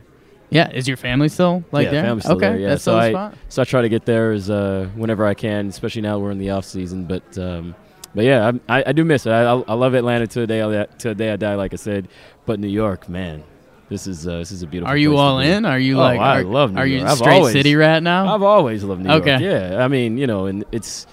[0.51, 0.73] yeah.
[0.73, 2.03] Is your family still like yeah, there?
[2.03, 2.69] family's still okay, there, yeah.
[2.71, 3.35] that's so the I spot.
[3.49, 6.39] so I try to get there as uh, whenever I can, especially now we're in
[6.39, 7.05] the off season.
[7.05, 7.77] But um,
[8.15, 9.31] but yeah, I'm- I, I do miss it.
[9.31, 11.73] I, I, I love Atlanta to the day I, to the day I die, like
[11.73, 12.09] I said.
[12.47, 13.43] But New York, man,
[13.89, 14.93] this is uh, this is a beautiful.
[14.93, 15.51] Are you place to all be.
[15.51, 15.65] in?
[15.65, 16.19] Are you Oh, like?
[16.21, 17.11] I are, love New Are you York.
[17.11, 18.35] I've straight always- city rat now?
[18.35, 19.31] I've always loved New Okay.
[19.31, 19.43] York.
[19.43, 21.07] Yeah, I mean, you know, and it's.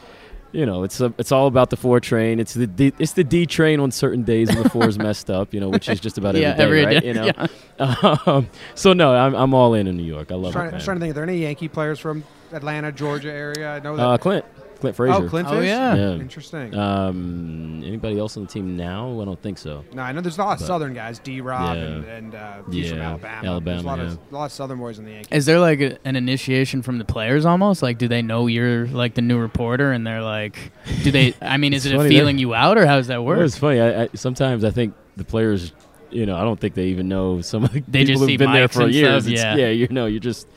[0.53, 2.39] You know, it's a, it's all about the four train.
[2.39, 5.29] It's the D, it's the D train on certain days when the four is messed
[5.29, 5.53] up.
[5.53, 7.01] You know, which is just about Yeah, every day, every right?
[7.01, 7.47] day, You know,
[7.79, 8.15] yeah.
[8.25, 10.31] um, so no, I'm I'm all in in New York.
[10.31, 10.71] I I was love trying, it.
[10.71, 10.85] I was man.
[10.85, 11.11] trying to think.
[11.11, 12.23] Are there any Yankee players from
[12.53, 13.73] Atlanta, Georgia area?
[13.75, 14.03] I know that.
[14.03, 14.45] Uh, Clint,
[14.80, 15.15] Clint Frazier.
[15.25, 15.67] oh, Clint Oh, Fish?
[15.67, 15.95] yeah.
[15.95, 16.11] Yeah.
[16.13, 16.75] Interesting.
[16.75, 19.19] Um, anybody else on the team now?
[19.21, 19.84] I don't think so.
[19.93, 21.19] no, I know there's a lot of but- Southern guys.
[21.19, 21.41] D.
[21.41, 21.84] Rob Yeah.
[21.84, 23.47] and, and uh, he's from Yeah, Alabama.
[23.47, 24.05] Alabama, There's a lot, yeah.
[24.05, 25.30] of, a lot of Southern boys in the Yankees.
[25.32, 27.82] Is there like a, an initiation from the players almost?
[27.82, 30.57] Like, do they know you're like the new reporter, and they're like,
[31.03, 31.34] do they?
[31.41, 33.23] I mean, is It's it a funny, feeling they're- you out, or how does that
[33.23, 33.45] Well, work?
[33.45, 33.80] it's funny.
[33.82, 35.71] I, I, sometimes I think the players,
[36.11, 38.28] you know, I don't think they even know some of the They people just who've
[38.28, 39.23] see been there mics for and years.
[39.23, 39.55] stuff, It's- yeah.
[39.65, 40.47] yeah, you know, you're just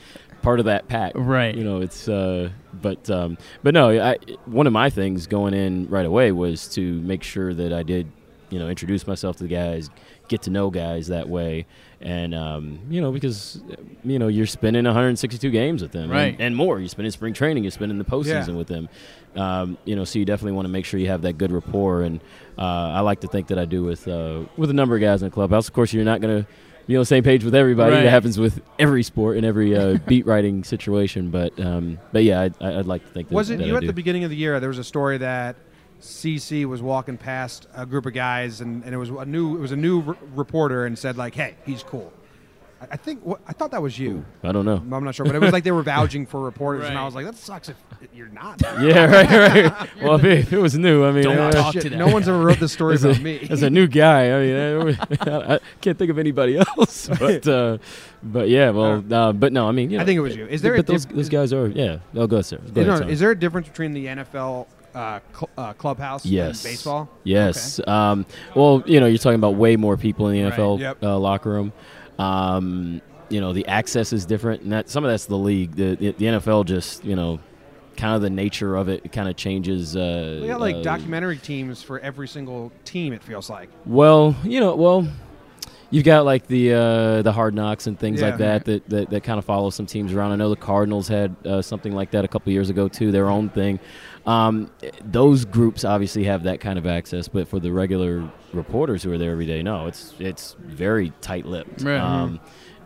[0.42, 1.54] part of that pack, Right.
[1.54, 2.08] You know, it's.
[2.08, 4.16] Uh, but um, but no, I,
[4.46, 8.10] one of my things going in right away was to make sure that I did,
[8.48, 9.90] you know, introduce myself to the guys,
[10.28, 11.66] get to know guys that way,
[12.00, 13.60] and um, you know, because
[14.04, 16.36] you know you're spending 162 games with them, Right.
[16.38, 16.80] and, more.
[16.80, 18.54] You spend in spring training, you spend in the postseason Yeah.
[18.54, 18.88] with them.
[19.36, 22.02] Um, you know, so you definitely want to make sure you have that good rapport,
[22.02, 22.20] and
[22.56, 25.22] uh, I like to think that I do with uh, with a number of guys
[25.22, 25.66] in the clubhouse.
[25.68, 26.50] Of course, you're not going to
[26.90, 27.94] be on the same page with everybody.
[27.94, 28.02] Right.
[28.02, 31.30] That happens with every sport and every uh, beat writing situation.
[31.30, 33.76] But um, but yeah, I'd, I'd like to think that Was it that you I
[33.76, 33.86] at do.
[33.86, 34.58] the beginning of the year?
[34.58, 35.54] There was a story that
[36.00, 39.60] CC was walking past a group of guys, and, and it was a new it
[39.60, 42.12] was a new r- reporter, and said like, "Hey, he's cool."
[42.80, 44.24] I- I think what, I thought that was you.
[44.42, 44.76] I don't know.
[44.76, 47.14] I'm not sure, but it was like they were vouching for reporters, and I was
[47.14, 47.76] like, that sucks if
[48.14, 48.60] you're not.
[48.80, 49.30] Yeah, right,
[49.70, 49.88] right.
[50.02, 51.98] Well, if it, if it was new, I mean, Don't uh, talk Shit, to them.
[51.98, 53.46] no one's ever wrote this story as about a, me.
[53.50, 57.08] as a new guy, I mean, I, I can't think of anybody else.
[57.18, 57.78] But uh,
[58.22, 60.46] but yeah, well, uh, but no, I mean, you know, I think it was you.
[60.46, 61.98] Is there a but those, diff- those guys are yeah.
[62.14, 62.56] Oh, go ahead, sir.
[62.58, 63.08] Go Is, ahead, no, Tom.
[63.10, 66.64] is there a difference between the NFL uh, cl- uh, clubhouse Yes.
[66.64, 67.10] and baseball?
[67.24, 67.86] Yes.
[67.86, 68.24] Um,
[68.54, 70.58] well, you know, you're talking about way more people in the Right.
[70.58, 71.02] NFL Yep.
[71.02, 71.72] uh, locker room.
[72.20, 75.76] Um, you know, the access is different, and that some of that's the league.
[75.76, 77.38] The, the, the NFL just, you know,
[77.96, 79.96] kind of the nature of it, it kind of changes.
[79.96, 83.12] Uh, We got like uh, documentary teams for every single team.
[83.12, 83.68] It feels like.
[83.86, 85.06] Well, you know, well,
[85.90, 88.30] you've got like the uh, the hard knocks and things Yeah.
[88.30, 90.32] like that, that that that kind of follow some teams around.
[90.32, 93.28] I know the Cardinals had uh, something like that a couple years ago too, their
[93.28, 93.78] own thing.
[94.26, 94.70] Um,
[95.02, 99.18] those groups obviously have that kind of access, but for the regular reporters who are
[99.18, 101.82] there every day, no, it's it's very tight lipped.
[101.82, 101.98] Right.
[101.98, 102.40] Um,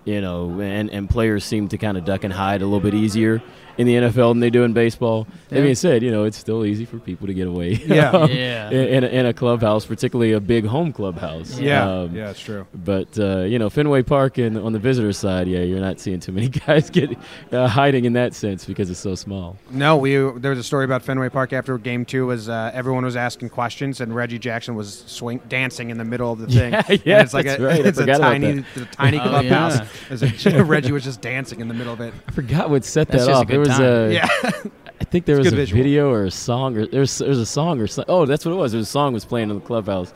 [0.04, 2.94] you know, and, and players seem to kind of duck and hide a little bit
[2.94, 3.42] easier
[3.78, 5.26] in the NFL than they do in baseball.
[5.48, 5.62] That Yeah.
[5.62, 7.72] being said, you know, it's still easy for people to get away.
[7.86, 8.10] Yeah.
[8.10, 8.70] um, Yeah.
[8.70, 11.58] In, in, a, in a clubhouse, particularly a big home clubhouse.
[11.58, 12.66] Yeah, Um, yeah, it's true.
[12.74, 16.20] But uh, you know, Fenway Park and on the visitor side, yeah, you're not seeing
[16.20, 17.16] too many guys get
[17.52, 19.56] uh, hiding in that sense because it's so small.
[19.70, 22.26] No, we there was a story about Fenway Park after Game Two.
[22.26, 26.32] Was uh, everyone was asking questions and Reggie Jackson was swing dancing in the middle
[26.32, 26.72] of the thing.
[26.72, 27.84] Yeah, And yeah, it's like that's a, right.
[27.84, 28.64] It's a forgot about tiny, that.
[28.74, 30.44] it's a tiny Oh, clubhouse.
[30.44, 30.62] yeah.
[30.64, 32.12] Reggie was just dancing in the middle of it.
[32.28, 33.46] I forgot what set That's that just a off.
[33.48, 33.82] There good was time.
[33.82, 34.28] a, Yeah,
[35.00, 35.82] I think there was a visual.
[35.82, 38.12] video or a song, or there's there's a song or something.
[38.12, 38.72] Oh, that's what it was.
[38.72, 40.12] There was a song was playing in the clubhouse,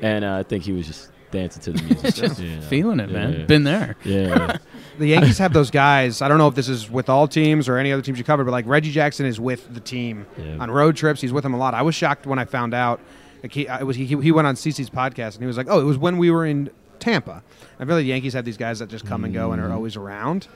[0.00, 2.14] and uh, I think he was just dancing to the music.
[2.28, 2.60] Just Yeah.
[2.60, 3.32] feeling it, man.
[3.32, 3.44] Yeah.
[3.46, 3.96] Been there.
[4.04, 4.58] Yeah.
[4.98, 6.20] the Yankees have those guys.
[6.20, 8.44] I don't know if this is with all teams or any other teams you cover,
[8.44, 10.58] but like Reggie Jackson is with the team Yeah.
[10.60, 11.22] on road trips.
[11.22, 11.72] He's with them a lot.
[11.72, 13.00] I was shocked when I found out.
[13.42, 15.80] Like he, it was he, he went on CC's podcast and he was like, "Oh,
[15.80, 17.42] it was when we were in Tampa."
[17.80, 19.72] I feel like the Yankees have these guys that just come and go and are
[19.72, 20.48] always around.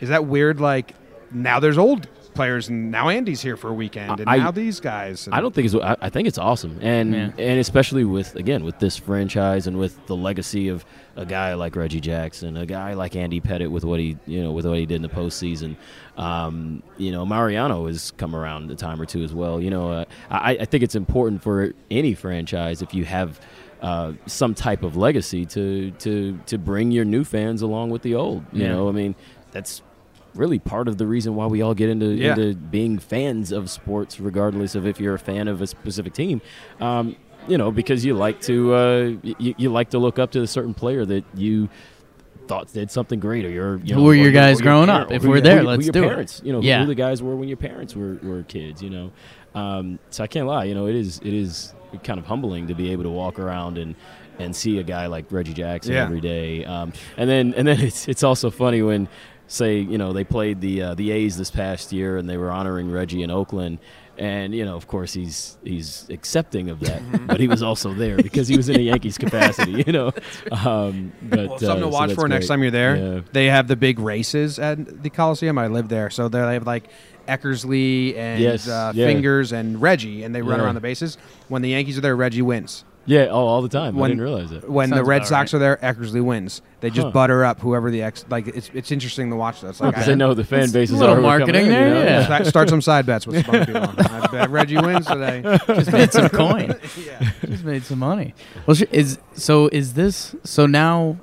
[0.00, 0.58] Is that weird?
[0.60, 0.92] Like
[1.30, 4.78] now there's old players and now Andy's here for a weekend and I- now these
[4.78, 5.26] guys.
[5.26, 5.74] And I don't think it's.
[5.74, 7.30] I, I think it's awesome, and Yeah.
[7.38, 10.84] and especially with again with this franchise and with the legacy of
[11.16, 14.52] a guy like Reggie Jackson, a guy like Andy Pettitte with what he you know
[14.52, 15.76] with what he did in the postseason.
[16.18, 19.60] Um, you know, Mariano has come around a time or two as well.
[19.60, 23.40] You know, uh, I, I think it's important for any franchise if you have.
[23.82, 28.14] Uh, some type of legacy to, to to bring your new fans along with the
[28.14, 28.42] old.
[28.50, 28.68] You Yeah.
[28.72, 29.14] know, I mean,
[29.52, 29.82] that's
[30.36, 32.32] really part of the reason why we all get into Yeah.
[32.32, 36.40] into being fans of sports, regardless of if you're a fan of a specific team.
[36.80, 37.16] Um,
[37.48, 40.46] you know, because you like to uh, you, you like to look up to a
[40.46, 41.68] certain player that you
[42.48, 45.12] thought did something great, or your you Who were your guys growing parent- up?
[45.12, 46.10] If who we're your- there, who, let's who do your it.
[46.10, 46.80] parents, You know, Yeah.
[46.80, 48.82] who the guys were when your parents were, were kids.
[48.82, 49.12] You know,
[49.54, 50.64] um, so I can't lie.
[50.64, 51.74] You know, it is it is
[52.04, 53.94] kind of humbling to be able to walk around and.
[54.38, 56.04] And see a guy like Reggie Jackson Yeah.
[56.04, 59.08] every day, um, and then and then it's it's also funny when
[59.48, 62.50] say you know they played the uh, the A's this past year and they were
[62.50, 63.78] honoring Reggie in Oakland,
[64.18, 68.16] and you know of course he's he's accepting of that, but he was also there
[68.16, 70.12] because he was in a Yankees capacity, you know.
[70.50, 72.96] Um, but well, something uh, to watch that's for next time you're there.
[72.96, 73.20] Yeah.
[73.32, 75.58] They have the big races at the Coliseum.
[75.58, 76.88] I live there, so they have like
[77.28, 79.06] Eckersley and Yes, uh, yeah.
[79.06, 80.64] Fingers and Reggie, and they run Yeah.
[80.66, 81.18] around the bases.
[81.48, 82.84] When the Yankees are there, Reggie wins.
[83.06, 84.00] Yeah, oh, all the time.
[84.02, 84.68] I didn't realize it.
[84.68, 85.56] When the Red Sox right.
[85.56, 86.60] are there, Eckersley wins.
[86.80, 87.10] They just Huh.
[87.12, 88.24] butter up whoever the ex.
[88.28, 89.60] Like it's it's interesting to watch.
[89.60, 91.68] That's like Because I- they know the fan bases a little are who marketing in,
[91.70, 92.02] there, you know?
[92.02, 92.24] yeah.
[92.24, 93.94] Start- start some side bets with some other people.
[93.98, 95.42] I bet Reggie wins today.
[95.68, 96.74] Just made some coin.
[97.06, 97.30] yeah.
[97.46, 98.34] Just made some money.
[98.66, 101.16] Well, is so is this so now?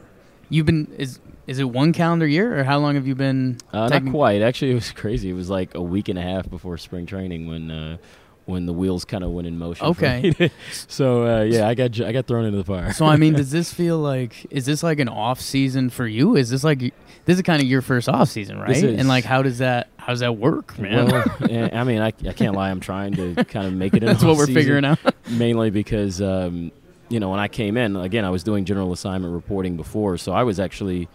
[0.49, 3.57] You've been is is it one calendar year or how long have you been?
[3.73, 4.41] Uh, not quite.
[4.41, 5.29] Actually, it was crazy.
[5.29, 7.97] It was like a week and a half before spring training when uh,
[8.45, 9.85] when the wheels kind of went in motion.
[9.87, 10.51] Okay.
[10.71, 12.91] so uh, yeah, I got I got thrown into the fire.
[12.93, 16.35] So I mean, does this feel like is this like an off season for you?
[16.35, 16.79] Is this like
[17.25, 18.83] this is kind of your first off season, right?
[18.83, 21.07] And like, how does that how does that work, man?
[21.07, 22.69] Well, yeah, I mean, I, I can't lie.
[22.69, 24.01] I'm trying to kind of make it.
[24.01, 24.99] That's what we're figuring out.
[25.29, 26.71] mainly because um,
[27.09, 30.33] you know when I came in again, I was doing general assignment reporting before, so
[30.33, 31.07] I was actually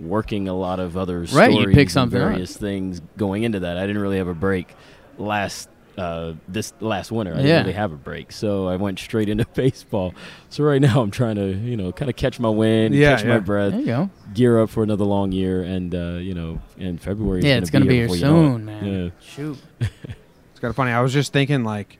[0.00, 2.28] working a lot of other Right, you pick something up.
[2.28, 3.76] various things going into that.
[3.76, 4.74] I didn't really have a break
[5.16, 5.68] last.
[5.98, 7.42] Uh, this last winter, I Yeah.
[7.42, 10.14] didn't really have a break, so I went straight into baseball.
[10.48, 13.24] So right now, I'm trying to, you know, kind of catch my wind, Yeah, catch
[13.24, 13.30] yeah.
[13.34, 14.10] my breath, There you go.
[14.32, 17.42] gear up for another long year, and uh, you know, in February.
[17.42, 18.84] Yeah, it's gonna be here here before you know soon, man.
[18.86, 19.10] Yeah.
[19.20, 19.58] Shoot.
[20.50, 20.90] It's kind of funny.
[20.90, 21.98] I was just thinking like.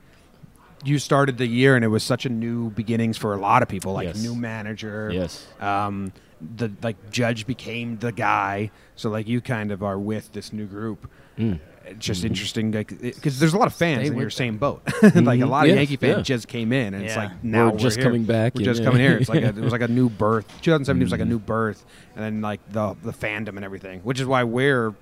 [0.84, 3.68] You started the year and it was such a new beginnings for a lot of
[3.68, 4.22] people, like Yes.
[4.22, 5.10] new manager.
[5.12, 5.44] Yes.
[5.60, 6.12] Um,
[6.56, 10.66] the like judge became the guy, so like you kind of are with this new
[10.66, 11.10] group.
[11.36, 11.58] Mm.
[11.90, 14.82] It's just interesting because there's a lot of fans in your same boat.
[15.14, 16.22] like a lot of Yeah, Yankee fans yeah.
[16.36, 18.04] just came in, and it's like now We're just here.
[18.04, 18.86] coming back We're just yeah.
[18.86, 19.16] coming here.
[19.16, 20.46] It's like a, it was like a new birth.
[20.62, 21.28] 2017 was like a Mhm.
[21.28, 21.84] new birth,
[22.14, 24.94] and then like the the fandom and everything, which is why we're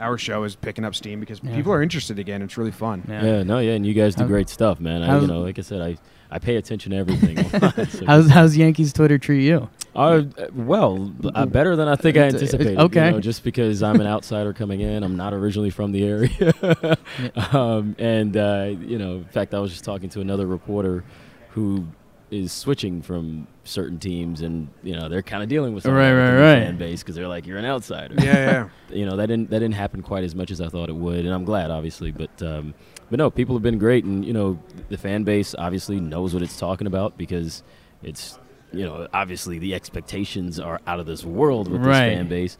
[0.00, 1.54] our show is picking up steam because Yeah.
[1.54, 2.42] people are interested again.
[2.42, 3.04] It's really fun.
[3.08, 3.24] Yeah.
[3.24, 5.02] Yeah, no, yeah, and you guys do How- great stuff, man.
[5.02, 5.96] I, you know, like I said, I,
[6.30, 7.36] I pay attention to everything.
[7.88, 9.68] so- How's how's Yankees Twitter treat you?
[9.94, 10.22] Uh,
[10.52, 12.80] well, uh, better than I think I It's- it's- anticipated.
[12.80, 13.06] okay.
[13.06, 16.96] you know, just because I'm an outsider coming in, I'm not originally from the area,
[17.52, 21.04] um, and uh, you know, in fact, I was just talking to another reporter
[21.50, 21.86] who
[22.34, 26.12] is switching from certain teams, and you know, they're kind of dealing with some Right,
[26.12, 26.64] right, right.
[26.64, 28.14] fan base because they're like, you're an outsider.
[28.18, 28.68] Yeah, yeah.
[28.96, 31.24] you know that didn't that didn't happen quite as much as I thought it would,
[31.24, 32.10] and I'm glad, obviously.
[32.10, 32.74] But um,
[33.10, 34.58] but no, people have been great, and you know
[34.88, 37.62] the fan base obviously knows what it's talking about because
[38.02, 38.38] it's
[38.72, 42.08] you know obviously the expectations are out of this world with Right.
[42.08, 42.58] this fan base.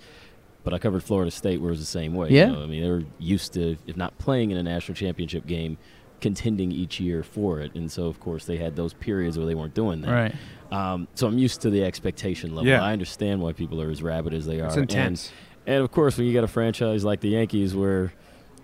[0.63, 2.31] But I covered Florida State, where it was the same way.
[2.31, 2.47] Yeah.
[2.47, 2.63] you know?
[2.63, 5.77] I mean they were used to, if not playing in a national championship game,
[6.25, 9.55] contending each year for it, and so of course they had those periods where they
[9.55, 10.11] weren't doing that.
[10.11, 10.35] Right.
[10.73, 12.67] Um, so I'm used to the expectation level.
[12.67, 12.83] Yeah.
[12.83, 14.67] I understand why people are as rabid as they are.
[14.69, 15.31] It's And- intense.
[15.67, 18.13] and of course, when you got a franchise like the Yankees, where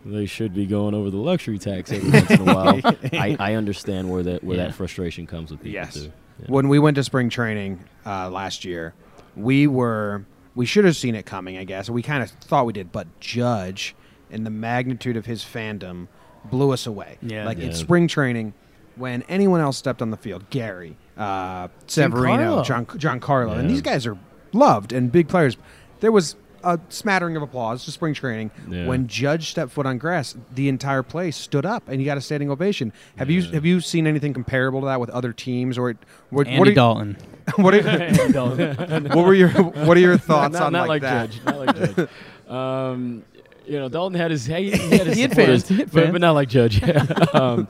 [0.07, 2.81] they should be going over the luxury tax every once in a while,
[3.13, 4.65] I, I understand where that where Yeah.
[4.69, 5.93] that frustration comes with people Yes.
[5.95, 6.11] too.
[6.41, 6.47] Yeah.
[6.49, 8.95] When we went to spring training uh, last year,
[9.37, 11.91] we were we should have seen it coming, I guess.
[11.91, 13.95] We kind of thought we did, but Judge
[14.31, 16.09] and the magnitude of his fandom
[16.45, 17.19] blew us away.
[17.23, 17.45] Yeah.
[17.45, 18.55] like in spring training,
[18.97, 22.65] when anyone else stepped on the field, Gary, uh, Severino, Giancarlo.
[22.65, 22.87] John
[23.21, 24.19] Giancarlo, and these guys are
[24.53, 25.57] loved and big players.
[26.01, 28.87] There was a smattering of applause to spring training Yeah.
[28.87, 30.37] when Judge stepped foot on grass.
[30.55, 32.93] The entire place stood up, and you got a standing ovation.
[33.17, 35.95] Have you have you seen anything comparable to that with other teams or
[36.31, 36.47] what?
[36.47, 37.17] Andy what are, Dalton.
[37.57, 37.83] what, are,
[39.15, 41.31] what were your what are your thoughts not, on not like, like, that?
[41.31, 41.45] Judge.
[41.45, 42.09] Not like Judge.
[42.51, 43.25] um,
[43.71, 46.33] you know, Dalton had his he, he had his He supporters, fans, but, but not
[46.33, 46.83] like Judge.
[47.35, 47.69] um,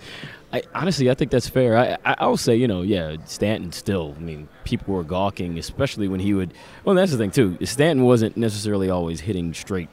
[0.53, 1.77] I honestly, I think that's fair.
[1.77, 4.15] I, I I'll say, you know, yeah, Stanton still.
[4.17, 6.55] I mean, people were gawking, especially when he would.
[6.85, 7.59] Well, that's the thing too.
[7.67, 9.91] Stanton wasn't necessarily always hitting straight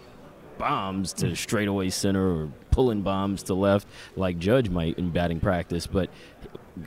[0.58, 5.86] bombs to straightaway center or pulling bombs to left like Judge might in batting practice,
[5.86, 6.10] but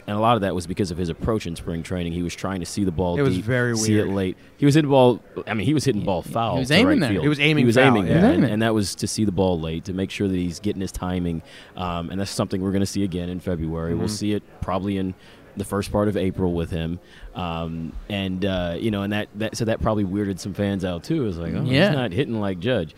[0.07, 2.12] and a lot of that was because of his approach in spring training.
[2.12, 4.09] He was trying to see the ball It was deep, very see weird.
[4.09, 4.36] it late.
[4.57, 5.20] He was hitting ball.
[5.47, 6.55] I mean, he was hitting ball foul.
[6.55, 7.11] He was aiming right there.
[7.11, 7.22] field.
[7.22, 8.14] He was aiming He was foul, aiming yeah.
[8.28, 10.61] was and, and that was to see the ball late to make sure that he's
[10.61, 11.43] getting his timing.
[11.76, 13.95] Um, and that's something we're going to see again in February.
[13.95, 14.11] We'll Mhm.
[14.11, 15.14] see it probably in
[15.57, 17.01] the first part of April with him.
[17.34, 21.05] Um, and uh, you know, and that, that so that probably weirded some fans out
[21.05, 21.22] too.
[21.22, 21.88] It was like, oh, Yeah.
[21.88, 22.95] he's not hitting like Judge.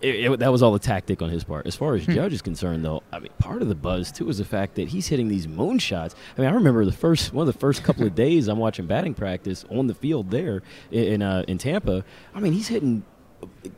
[0.00, 1.66] It, it- that was all a tactic on his part.
[1.66, 4.38] As far as Judge is concerned, though, I mean, part of the buzz too is
[4.38, 6.14] the fact that he's hitting these moon shots.
[6.36, 8.86] I mean, I remember the first one of the first couple of days I'm watching
[8.86, 12.04] batting practice on the field there in in, uh, in Tampa.
[12.34, 13.04] I mean, he's hitting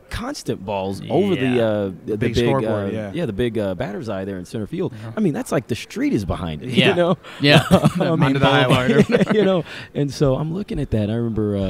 [0.09, 3.25] constant balls over the uh, the Big big, scoreboard, uh, yeah.
[3.25, 4.93] the big uh, batter's eye there in center field.
[5.15, 6.69] I mean, that's like the street is behind it.
[6.79, 6.89] Yeah.
[6.89, 7.63] You know, Yeah.
[7.69, 9.07] The highlighter.
[9.07, 9.35] boulevard.
[9.35, 11.09] you know, and so I'm looking at that.
[11.09, 11.61] I remember, uh,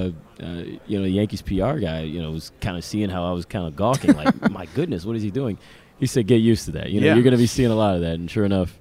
[0.43, 3.31] uh, you know, the Yankees PR guy, you know, was kind of seeing how I
[3.33, 5.57] was kind of gawking, like, my goodness, what is he doing?
[5.99, 6.89] He said, get used to that.
[6.91, 7.13] You know, Yeah.
[7.15, 8.79] you're going to be seeing a lot of that, and sure enough,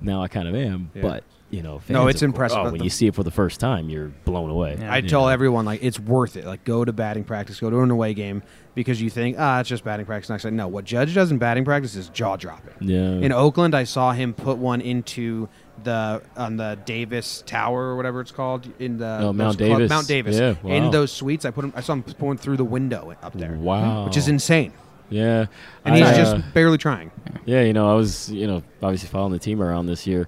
[0.00, 0.90] now I kind of am.
[0.94, 1.02] Yeah.
[1.02, 2.58] But you know, No, it's impressive.
[2.58, 4.76] Oh, when you see it for the first time, you're blown away.
[4.80, 4.92] Yeah.
[4.92, 5.28] I tell know.
[5.28, 6.44] everyone like it's worth it.
[6.44, 8.42] Like go to batting practice, go to an away game
[8.74, 10.28] because you think ah it's just batting practice.
[10.28, 12.74] Next, like no, what Judge does in batting practice is jaw dropping.
[12.88, 12.98] Yeah.
[13.24, 15.48] In Oakland, I saw him put one into
[15.84, 19.78] the on the Davis Tower or whatever it's called in the Oh, Mount those club-
[19.78, 19.90] Davis.
[19.90, 20.36] Mount Davis.
[20.36, 21.72] Yeah, In those suites, I put him.
[21.76, 23.52] I saw him put through the window up there.
[23.52, 24.06] Wow.
[24.06, 24.72] which is insane.
[25.10, 25.46] Yeah.
[25.84, 27.12] And I, he's uh, just barely trying.
[27.44, 30.26] Yeah, you know, I was, you know, obviously following the team around this year.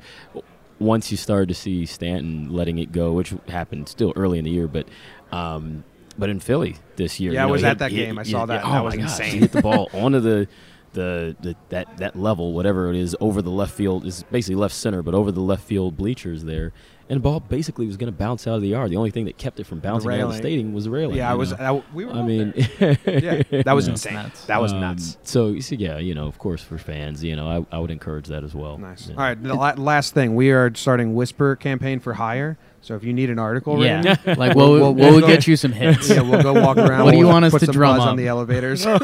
[0.80, 4.50] Once you started to see Stanton letting it go, which happened still early in the
[4.50, 4.86] year, but
[5.32, 5.82] um,
[6.16, 8.18] but in Philly this year, Yeah, you I was at had- that game.
[8.18, 8.62] I he- saw that.
[8.64, 9.32] oh That was gosh, insane.
[9.32, 10.48] He hit the ball onto the,
[10.92, 14.74] the the that that level, whatever it is, over the left field is basically left
[14.74, 16.72] center, but over the left field bleachers there,
[17.08, 18.90] and the ball basically was going to bounce out of the yard.
[18.90, 21.16] The only thing that kept it from bouncing out of the stadium was the railing.
[21.16, 21.52] Yeah, I was.
[21.52, 22.12] I, we were.
[22.12, 24.14] I mean, yeah, that was you insane.
[24.14, 24.44] nuts.
[24.46, 25.16] That was Um, nuts.
[25.22, 27.90] So you see, yeah, you know, of course, for fans, you know, I, I would
[27.90, 28.78] encourage that as well.
[28.78, 29.08] Nice.
[29.08, 29.14] Yeah.
[29.14, 32.58] All right, the la- last thing we are starting Whisper campaign for hire.
[32.80, 34.02] So if you need an article, Yeah.
[34.02, 36.08] written, like We'll- we'll, we'll- we'll, we'll get you some hits.
[36.08, 37.04] yeah, we'll go walk around.
[37.04, 38.06] What do you we'll want us to some drum up?
[38.06, 38.86] on the elevators?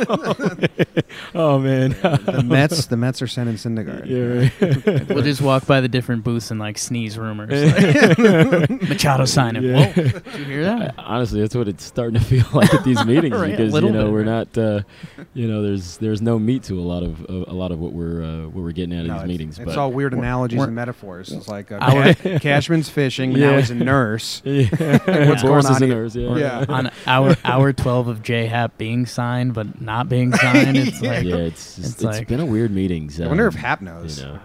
[1.37, 1.91] Oh man.
[1.91, 4.07] the Mets, the Mets are sending Syndergaard.
[4.07, 5.09] yeah, right.
[5.09, 7.51] We'll just walk by the different booths and like sneeze rumors.
[7.53, 9.65] Like, Machado sign him.
[9.65, 9.93] Yeah.
[9.93, 10.95] Whoa, did you hear that?
[10.99, 14.05] Honestly, that's what it's starting to feel like at these meetings Right, because you know
[14.05, 14.27] bit, we're right.
[14.55, 14.81] not, uh,
[15.35, 17.93] you know, there's there's no meat to a lot of a, a lot of what
[17.93, 19.59] we're uh, what we're getting out of No, these it's, meetings.
[19.59, 21.31] it's but all weird analogies and metaphors.
[21.33, 23.51] It's like uh, Cashman's fishing, Yeah.
[23.53, 24.43] now he's a nurse.
[24.45, 24.69] Yeah.
[24.71, 25.95] What's Boras going is on a here?
[25.95, 26.37] nurse, yeah.
[26.37, 26.65] Yeah.
[26.69, 30.77] on hour hour twelve of J Happ being signed but not being signed.
[30.77, 31.11] It's Yeah.
[31.11, 33.21] like yeah, it's it's it's like- been a weird meetings.
[33.21, 34.21] I wonder um, if Happ knows.
[34.21, 34.39] You know.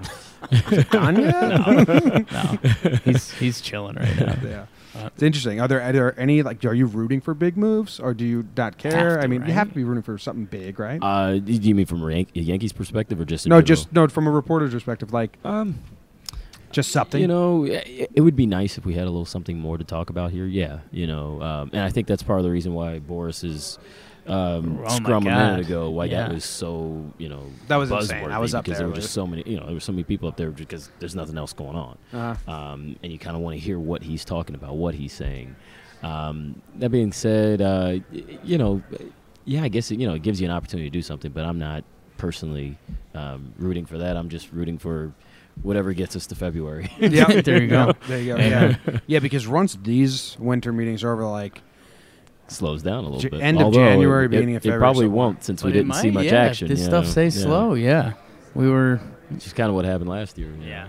[0.92, 2.32] Done yet?
[2.32, 2.58] no,
[3.04, 4.36] he's he's chilling right now.
[4.44, 4.66] yeah.
[5.08, 5.62] It's interesting.
[5.62, 6.64] Are there, are there any like?
[6.66, 9.12] Are you rooting for big moves, or do you not care?
[9.12, 11.00] Have I to, mean, you have to be rooting for something big, right?
[11.02, 13.66] Uh, do you mean from a Yan- a Yankees perspective or just in no, general?
[13.66, 14.08] just no.
[14.08, 15.78] From a reporter's perspective, like um,
[16.72, 17.20] just something.
[17.22, 20.10] You know, it, would be nice if we had a little something more to talk
[20.10, 20.46] about here.
[20.46, 23.80] Yeah, you know, um, and I think that's part of the reason why Boras is
[24.28, 25.90] um, Oh scrum a minute ago.
[25.90, 26.28] Why Yeah.
[26.28, 28.30] that was so you know That was insane.
[28.32, 29.92] I was up because there there were just so many you know there were so
[29.92, 32.52] many people up there because there's nothing else going on, Uh-huh.
[32.52, 35.56] um, and you kind of want to hear what he's talking about, what he's saying.
[36.04, 37.98] Um, that being said, uh,
[38.44, 38.82] you know,
[39.46, 41.44] yeah, I guess it, you know it gives you an opportunity to do something, but
[41.46, 41.84] I'm not
[42.18, 42.78] personally
[43.16, 44.16] um, rooting for that.
[44.16, 45.12] I'm just rooting for
[45.62, 46.92] whatever gets us to February.
[47.00, 47.94] yeah, There you go.
[48.08, 48.38] There you go.
[48.42, 49.20] Yeah, yeah.
[49.20, 51.62] Because once these winter meetings are over, like
[52.48, 53.42] slows down a little bit.
[53.42, 55.18] end of January, it, beginning it, of it probably somewhere.
[55.26, 56.68] won't since we But it didn't see much yeah, action.
[56.68, 57.12] This stuff know?
[57.12, 57.44] stays Yeah.
[57.44, 57.74] slow.
[57.76, 58.14] Yeah,
[58.56, 59.00] we were.
[59.30, 60.50] Which is kind of what happened last year.
[60.50, 60.66] you know?
[60.66, 60.88] Yeah.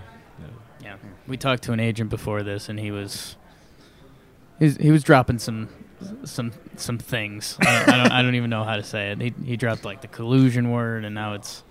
[0.81, 0.95] Yeah,
[1.27, 3.35] we talked to an agent before this, and he was
[4.57, 5.69] he's, he was dropping some
[6.23, 7.55] some some things.
[7.61, 9.21] I don't, I don't I don't even know how to say it.
[9.21, 11.63] He he dropped like the collusion word, and now it's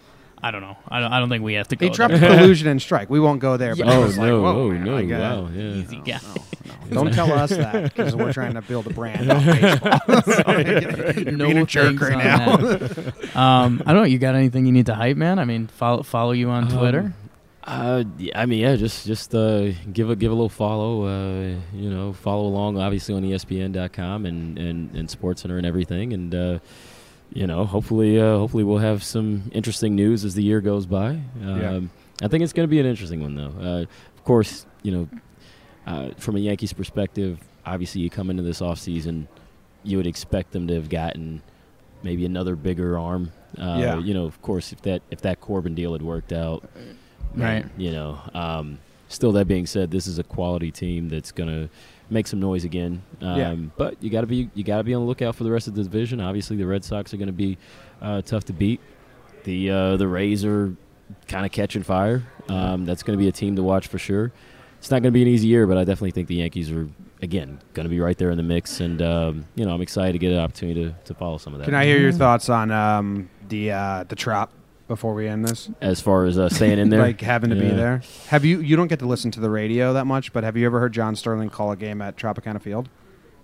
[0.42, 0.76] I don't know.
[0.88, 1.86] I don't, I don't think we have to go.
[1.86, 2.36] he dropped there.
[2.38, 3.10] collusion and strike.
[3.10, 3.76] We won't go there.
[3.76, 4.42] But Oh was like, no!
[4.42, 4.94] whoa, oh man, no!
[4.94, 5.48] like, wow!
[5.52, 5.62] Yeah.
[5.82, 6.20] Easy guy.
[6.90, 10.22] Don't tell us that because we're trying to build a brand off baseball.
[10.22, 10.58] So,
[11.20, 12.54] you're no being a jerk right now.
[13.34, 14.04] um, I don't know.
[14.04, 15.38] You got anything you need to hype, man?
[15.38, 17.12] I mean, follow follow you on Um, Twitter.
[17.62, 21.04] Uh, yeah, I mean, yeah, just just uh, give a give a little follow.
[21.04, 26.34] Uh, you know, follow along, obviously on ESPN.com and and and SportsCenter and everything, and
[26.34, 26.58] uh,
[27.32, 31.10] you know, hopefully, uh, hopefully we'll have some interesting news as the year goes by.
[31.42, 31.80] Um, Yeah.
[32.22, 33.54] I think it's going to be an interesting one, though.
[33.60, 33.82] Uh,
[34.16, 35.08] of course, you know,
[35.86, 39.26] uh, from a Yankees perspective, obviously you come into this off season,
[39.84, 41.40] you would expect them to have gotten
[42.02, 43.32] maybe another bigger arm.
[43.58, 43.98] Uh, Yeah.
[43.98, 46.68] You know, of course, if that if that Corbin deal had worked out,
[47.34, 47.64] Right.
[47.78, 48.78] You know, um,
[49.08, 51.68] still that being said, this is a quality team that's gonna
[52.10, 53.02] make some noise again.
[53.20, 53.54] Um, Yeah.
[53.76, 55.68] But you got to be you got to be on the lookout for the rest
[55.68, 56.20] of the division.
[56.20, 57.56] Obviously, the Red Sox are going to be
[58.02, 58.80] uh, tough to beat.
[59.44, 60.74] The uh, the Rays are
[61.28, 62.22] kind of catching fire.
[62.48, 64.32] Um, that's going to be a team to watch for sure.
[64.78, 66.88] It's not going to be an easy year, but I definitely think the Yankees are
[67.22, 68.80] again going to be right there in the mix.
[68.80, 71.58] And um, you know, I'm excited to get an opportunity to, to follow some of
[71.60, 71.66] that.
[71.66, 74.50] Can I hear your thoughts on um, the uh, the trop
[74.90, 75.70] before we end this?
[75.80, 78.02] as far as uh, staying in there, like having to be there.
[78.26, 78.60] Have you?
[78.60, 80.92] You don't get to listen to the radio that much, but have you ever heard
[80.92, 82.88] John Sterling call a game at Tropicana Field?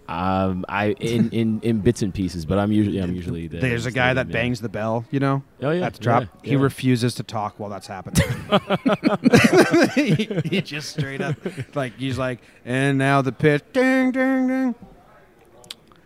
[0.08, 3.60] Um, I in, in, in bits and pieces, but I'm usually I'm usually there.
[3.60, 6.22] There's a guy that bangs the bell, you know, Oh, yeah, at the Trop.
[6.22, 6.58] yeah, He yeah.
[6.62, 8.22] refuses to talk while that's happening.
[9.96, 11.34] he, he just straight up,
[11.74, 14.74] like he's like, and now the pitch, ding, ding, ding,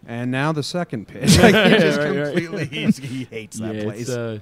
[0.06, 1.38] and now the second pitch.
[1.38, 2.24] Like he just Right, right.
[2.34, 4.00] completely, he's, he hates that yeah, place.
[4.00, 4.38] It's, uh,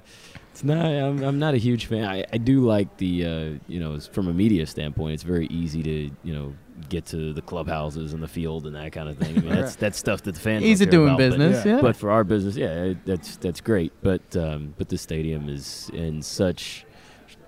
[0.59, 0.85] it's not.
[0.85, 2.03] I'm, I'm not a huge fan.
[2.03, 5.81] I, I do like the uh, you know, from a media standpoint, it's very easy
[5.83, 6.53] to you know
[6.89, 9.37] get to the clubhouses and the field and that kind of thing.
[9.37, 11.65] I mean, that's that's stuff that the fans Easy don't care doing about, but- business,
[11.65, 11.81] yeah.
[11.81, 13.93] But for our business, yeah, it- that's that's great.
[14.03, 16.85] But um, but the stadium is in such.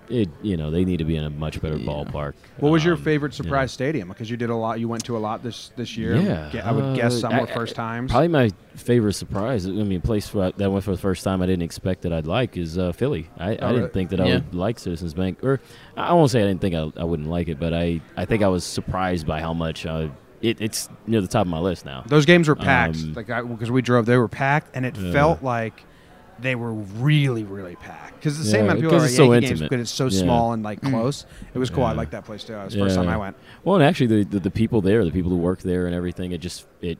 [0.08, 2.34] It you know they need to be in a much better ballpark.
[2.58, 3.48] what was your Um, favorite you know.
[3.48, 4.08] surprise stadium?
[4.08, 4.78] Because you did a lot.
[4.80, 6.16] You went to a lot this this year.
[6.16, 8.10] Yeah, Ge- I would guess uh, some were I- first times.
[8.10, 9.64] Probably my favorite surprise.
[9.66, 12.26] I mean, place that I went for the first time I didn't expect that I'd
[12.26, 13.28] like is uh, Philly.
[13.38, 13.88] I, I Oh, didn't really?
[13.90, 15.60] think that I would like Citizens Bank, or
[15.96, 18.42] I won't say I didn't think I, I wouldn't like it, but I, I think
[18.42, 20.08] I was surprised by how much uh,
[20.40, 22.02] it, it's near the top of my list now.
[22.06, 22.96] Those games were packed.
[22.96, 25.12] Um, like because we drove, they were packed, and it Yeah.
[25.12, 25.84] felt like
[26.42, 28.16] they were really, really packed.
[28.16, 29.70] Because the Yeah, same amount of people are at it's so Yankee games intimate.
[29.70, 30.22] because it's so Yeah.
[30.22, 30.90] small and like mm.
[30.90, 31.24] close.
[31.54, 31.84] It was cool.
[31.84, 31.96] I Yeah.
[31.98, 32.54] liked that place too.
[32.54, 33.36] It was the first time I went.
[33.64, 36.32] Well, and actually, the, the the people there, the people who work there, and everything,
[36.32, 36.98] it just it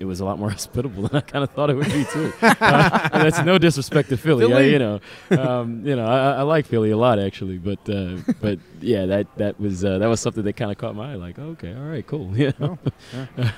[0.00, 2.32] it was a lot more hospitable than I kind of thought it would be too.
[2.42, 5.00] Uh, that's no disrespect to Philly, I- you know.
[5.30, 9.26] Um, you know, I, I like Philly a lot actually, but uh, but yeah, that
[9.36, 11.16] that was uh, that was something that kind of caught my eye.
[11.16, 12.32] Like, okay, all right, cool.
[12.38, 12.78] You know?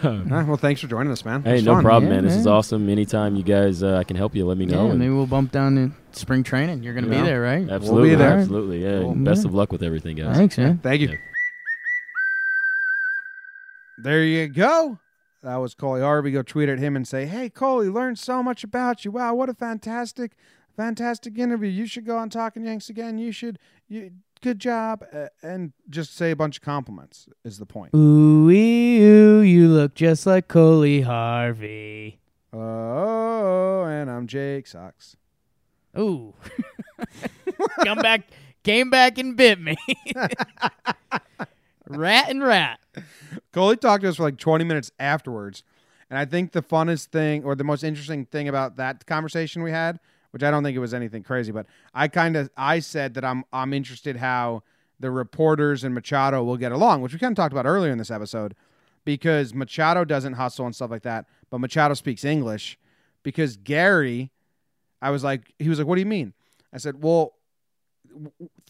[0.03, 1.43] Ah, well, thanks for joining us, man.
[1.43, 1.85] Hey, was no fun.
[1.85, 2.25] problem, Yeah, man.
[2.25, 2.89] This is awesome.
[2.89, 4.45] Anytime you guys, uh, I can help you.
[4.47, 4.85] Let me know.
[4.85, 6.83] Yeah, and- maybe we'll bump down in spring training.
[6.83, 7.21] You're gonna Yeah.
[7.23, 7.69] be there, right?
[7.69, 8.39] absolutely, there.
[8.39, 8.83] absolutely.
[8.85, 9.01] Yeah.
[9.01, 9.15] Cool.
[9.17, 9.49] Best Yeah.
[9.49, 10.37] of luck with everything, guys.
[10.37, 10.79] Thanks, man.
[10.79, 11.09] Thank you.
[11.11, 11.17] Yeah.
[13.99, 14.99] There you go.
[15.47, 16.33] That was Coley Harvey.
[16.33, 19.13] Go tweet at him and say, "Hey, Coley, learned so much about you.
[19.13, 20.33] Wow, what a fantastic,
[20.77, 21.71] fantastic interview.
[21.71, 23.17] You should go on Talking Yanks again.
[23.17, 23.61] You should.
[23.87, 24.11] You,
[24.43, 27.95] good job." Uh, and just say a bunch of compliments is the point.
[27.95, 32.19] Ooh, ooh, you look just like Coley Harvey.
[32.53, 35.17] Oh, and I'm Jake Sox.
[35.97, 36.35] Ooh.
[37.85, 38.23] Come back,
[38.65, 39.77] came back and bit me.
[41.89, 42.81] rat and rat.
[43.53, 45.63] Coley talked to us for like 20 minutes afterwards.
[46.09, 49.73] And I think the funnest thing or the most interesting thing about that conversation we
[49.73, 49.99] had,
[50.31, 53.25] which I don't think it was anything crazy, but I kind of I said that
[53.25, 54.63] I'm I'm interested how
[55.01, 57.99] the reporters and Machado will get along, which we kind of talked about earlier in
[57.99, 58.55] this episode,
[59.05, 62.79] because Machado doesn't hustle and stuff like that, but Machado speaks English.
[63.23, 64.31] Because Gary,
[65.03, 66.33] I was like, he was like, "What do you mean?"
[66.73, 67.35] I said, "Well,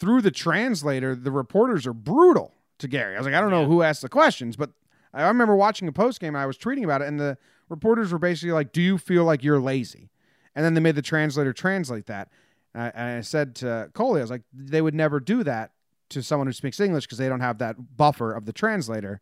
[0.01, 3.67] through the translator, the reporters are brutal to Gary." I was like, "I don't know
[3.67, 4.71] who asked the questions, but
[5.13, 8.13] I remember watching a post game and I was tweeting about it, and the reporters
[8.13, 10.11] were basically like, "Do you feel like you're lazy?"
[10.55, 12.31] And then they made the translator translate that.
[12.75, 15.73] And I, and I said to Coley, I was like, "They would never do that
[16.11, 19.21] to someone who speaks English because they don't have that buffer of the translator.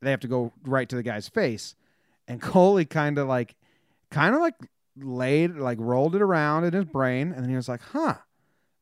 [0.00, 1.74] They have to go right to the guy's face."
[2.26, 3.56] And Coley kind of like,
[4.10, 4.54] kind of like
[4.96, 8.16] laid, like rolled it around in his brain, and then he was like, "Huh."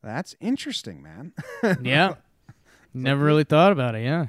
[0.03, 1.32] That's interesting, man.
[1.82, 2.14] Yeah.
[3.03, 4.05] Never really thought about it.
[4.05, 4.26] Yeah.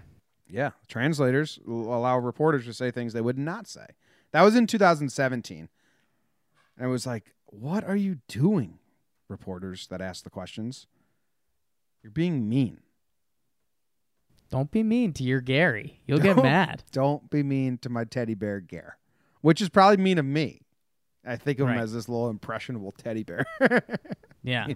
[0.50, 3.86] Yeah, translators allow reporters to say things they would not say.
[4.32, 5.68] That was in 2017.
[6.78, 8.80] And it was like, what are you doing,
[9.28, 10.88] reporters that ask the questions?
[12.02, 12.80] You're being mean.
[14.50, 16.00] Don't be mean to your Gary.
[16.08, 16.84] You'll get Don't- mad.
[16.92, 18.98] Don't be mean to my teddy bear Gare,
[19.42, 20.62] which is probably mean of me.
[21.26, 23.46] I think of him as this little impressionable teddy bear.
[24.44, 24.68] Yeah.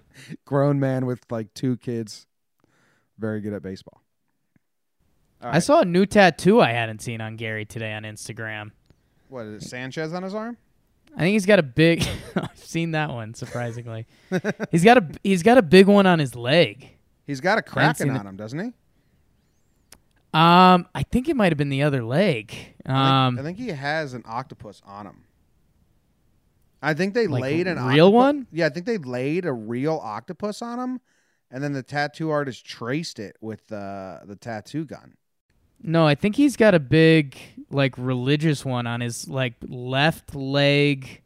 [0.43, 2.27] Grown man with like two kids,
[3.21, 4.01] very good at baseball.
[5.41, 8.71] All I saw a new tattoo I hadn't seen on Gary today on Instagram.
[9.29, 10.57] What is it, Sanchez on his arm?
[11.15, 12.05] I think he's got a big.
[12.35, 14.07] I've seen that one surprisingly.
[14.71, 16.89] he's got a he's got a big one on his leg.
[17.25, 18.65] He's got a kraken on him, doesn't he?
[20.33, 22.51] Um, I think it might have been the other leg.
[22.85, 25.23] I think- Um, I think he has an octopus on him.
[26.81, 28.47] I think they Like laid an real one?
[28.51, 31.01] Yeah, I think they laid a real octopus on him,
[31.51, 35.15] and then the tattoo artist traced it with uh, the tattoo gun.
[35.83, 37.37] no, I think he's got a big
[37.69, 41.21] like religious one on his like left leg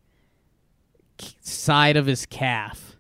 [1.42, 2.96] side of his calf.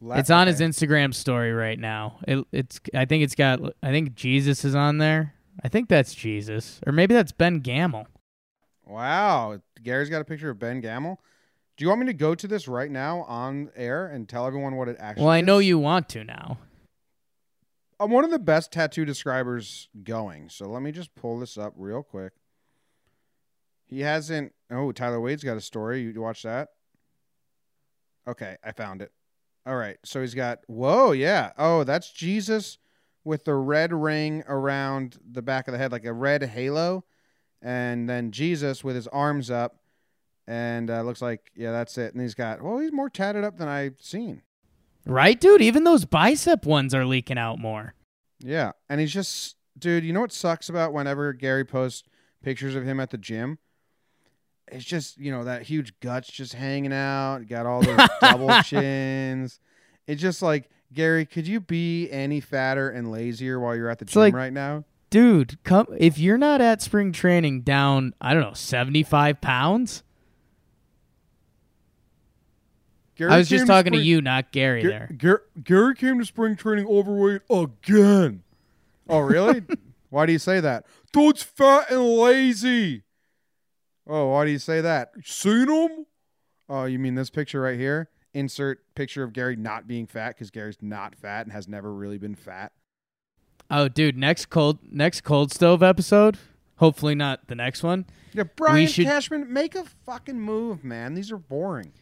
[0.00, 0.60] Le- it's on his.
[0.60, 2.18] Instagram story right now.
[2.26, 5.34] It, it's I think it's got I think Jesus is on there.
[5.62, 8.06] I think that's Jesus, or maybe that's Ben Gamel.
[8.84, 11.20] Wow, Gary's got a picture of Ben Gamel.
[11.76, 14.76] Do you want me to go to this right now on air and tell everyone
[14.76, 15.24] what it actually?
[15.24, 15.66] Well, I know is?
[15.66, 16.58] you want to now.
[17.98, 20.48] I'm one of the best tattoo describers going.
[20.48, 22.32] So let me just pull this up real quick.
[23.86, 24.52] He hasn't.
[24.70, 26.02] Oh, Tyler Wade's got a story.
[26.02, 26.70] You watch that?
[28.26, 29.12] Okay, I found it.
[29.66, 29.98] All right.
[30.04, 30.60] So he's got.
[30.66, 31.52] Whoa, yeah.
[31.56, 32.78] Oh, that's Jesus
[33.24, 37.04] with the red ring around the back of the head, like a red halo,
[37.60, 39.76] and then Jesus with his arms up,
[40.52, 42.12] and uh, looks like yeah, that's it.
[42.12, 42.60] And he's got.
[42.62, 44.42] Well, he's more tatted up than I've seen.
[45.06, 45.62] Right, dude?
[45.62, 47.94] Even those bicep ones are leaking out more.
[48.38, 50.04] Yeah, and he's just, dude.
[50.04, 52.02] You know what sucks about whenever Gary posts
[52.42, 53.58] pictures of him at the gym?
[54.68, 57.46] It's just you know that huge guts just hanging out.
[57.48, 59.58] Got all those double chins.
[60.06, 61.24] It's just like Gary.
[61.26, 64.52] Could you be any fatter and lazier while you're at the It's gym like- right
[64.52, 64.84] now?
[65.10, 70.02] Dude, come if you're not at spring training down, I don't know, 75 pounds?
[73.22, 75.08] Gary I was just talking to spring- you, not Gary Ga- there.
[75.16, 78.42] Gar- Gary came to spring training overweight again.
[79.08, 79.62] Oh, really?
[80.10, 80.86] why do you say that?
[81.12, 83.04] Dude's fat and lazy.
[84.08, 85.12] Oh, why do you say that?
[85.22, 86.06] Seen him?
[86.68, 88.08] Oh, you mean this picture right here?
[88.34, 92.18] Insert picture of Gary not being fat because Gary's not fat and has never really
[92.18, 92.72] been fat.
[93.70, 96.38] Oh, dude, next cold next cold stove episode.
[96.78, 98.04] Hopefully not the next one.
[98.32, 101.14] Yeah, Brian should- Cashman, make a fucking move, man.
[101.14, 101.92] These are boring.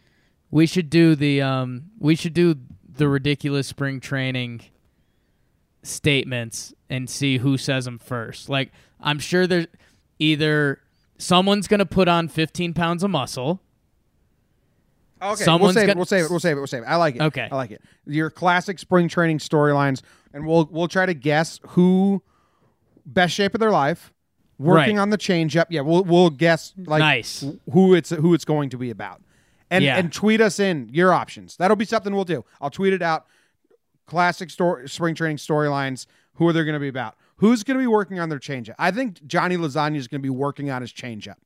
[0.50, 2.56] We should do the um we should do
[2.88, 4.62] the ridiculous spring training
[5.82, 8.48] statements and see who says them first.
[8.48, 9.66] Like I'm sure there's
[10.18, 10.80] either
[11.18, 13.60] someone's gonna put on 15 pounds of muscle.
[15.22, 15.86] Okay, Someone's we'll save it.
[15.88, 16.30] gonna- We'll save it.
[16.30, 16.60] We'll save it.
[16.60, 16.86] We'll save it.
[16.86, 17.22] I like it.
[17.22, 17.48] Okay.
[17.52, 17.82] I like it.
[18.06, 20.00] Your classic spring training storylines,
[20.32, 22.22] and we'll we'll try to guess who
[23.04, 24.12] best shape of their life,
[24.58, 25.02] working Right.
[25.02, 25.66] on the changeup.
[25.68, 27.44] Yeah, we'll we'll guess like Nice.
[27.72, 29.20] who it's who it's going to be about,
[29.70, 29.98] and Yeah.
[29.98, 31.56] and tweet us in your options.
[31.56, 32.44] That'll be something we'll do.
[32.60, 33.26] I'll tweet it out.
[34.06, 36.06] Classic story, spring training storylines.
[36.34, 37.16] Who are they going to be about?
[37.36, 38.74] Who's going to be working on their changeup?
[38.78, 41.36] I think Johnny Lasagna is going to be working on his changeup.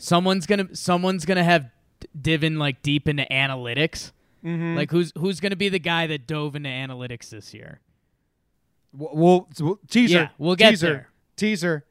[0.00, 1.70] Someone's gonna someone's gonna have
[2.20, 4.12] divin like deep into analytics.
[4.44, 4.76] Mm-hmm.
[4.76, 7.80] Like who's who's gonna be the guy that dove into analytics this year?
[8.92, 10.18] We'll, we'll, we'll- teaser.
[10.18, 11.08] Yeah, we'll get teaser, there.
[11.36, 11.84] Teaser.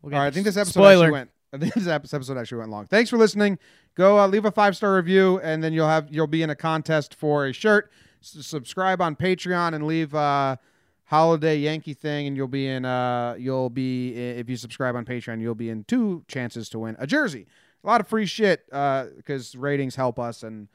[0.00, 1.04] We'll All right, I think this episode Spoiler.
[1.06, 1.30] actually went.
[1.56, 2.86] I think this episode actually went long.
[2.86, 3.58] Thanks for listening.
[3.94, 6.54] Go uh, leave a five star review, and then you'll have you'll be in a
[6.56, 7.90] contest for a shirt.
[8.22, 10.56] S- subscribe on Patreon and leave uh,
[11.04, 12.84] holiday Yankee thing, and you'll be in.
[12.84, 16.96] Uh, you'll be if you subscribe on Patreon, you'll be in two chances to win
[16.98, 17.46] a jersey.
[17.82, 20.68] A lot of free shit because ratings help us, and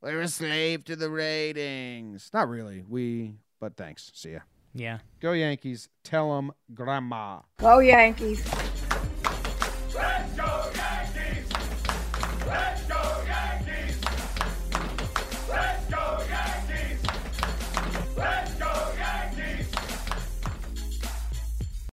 [0.00, 2.30] we're a slave to the ratings.
[2.32, 2.84] Not really.
[2.88, 4.12] We, but thanks.
[4.14, 4.40] See ya.
[4.74, 4.98] Yeah.
[5.20, 5.88] Go Yankees.
[6.04, 7.40] Tell them grandma.
[7.58, 8.44] Go Yankees.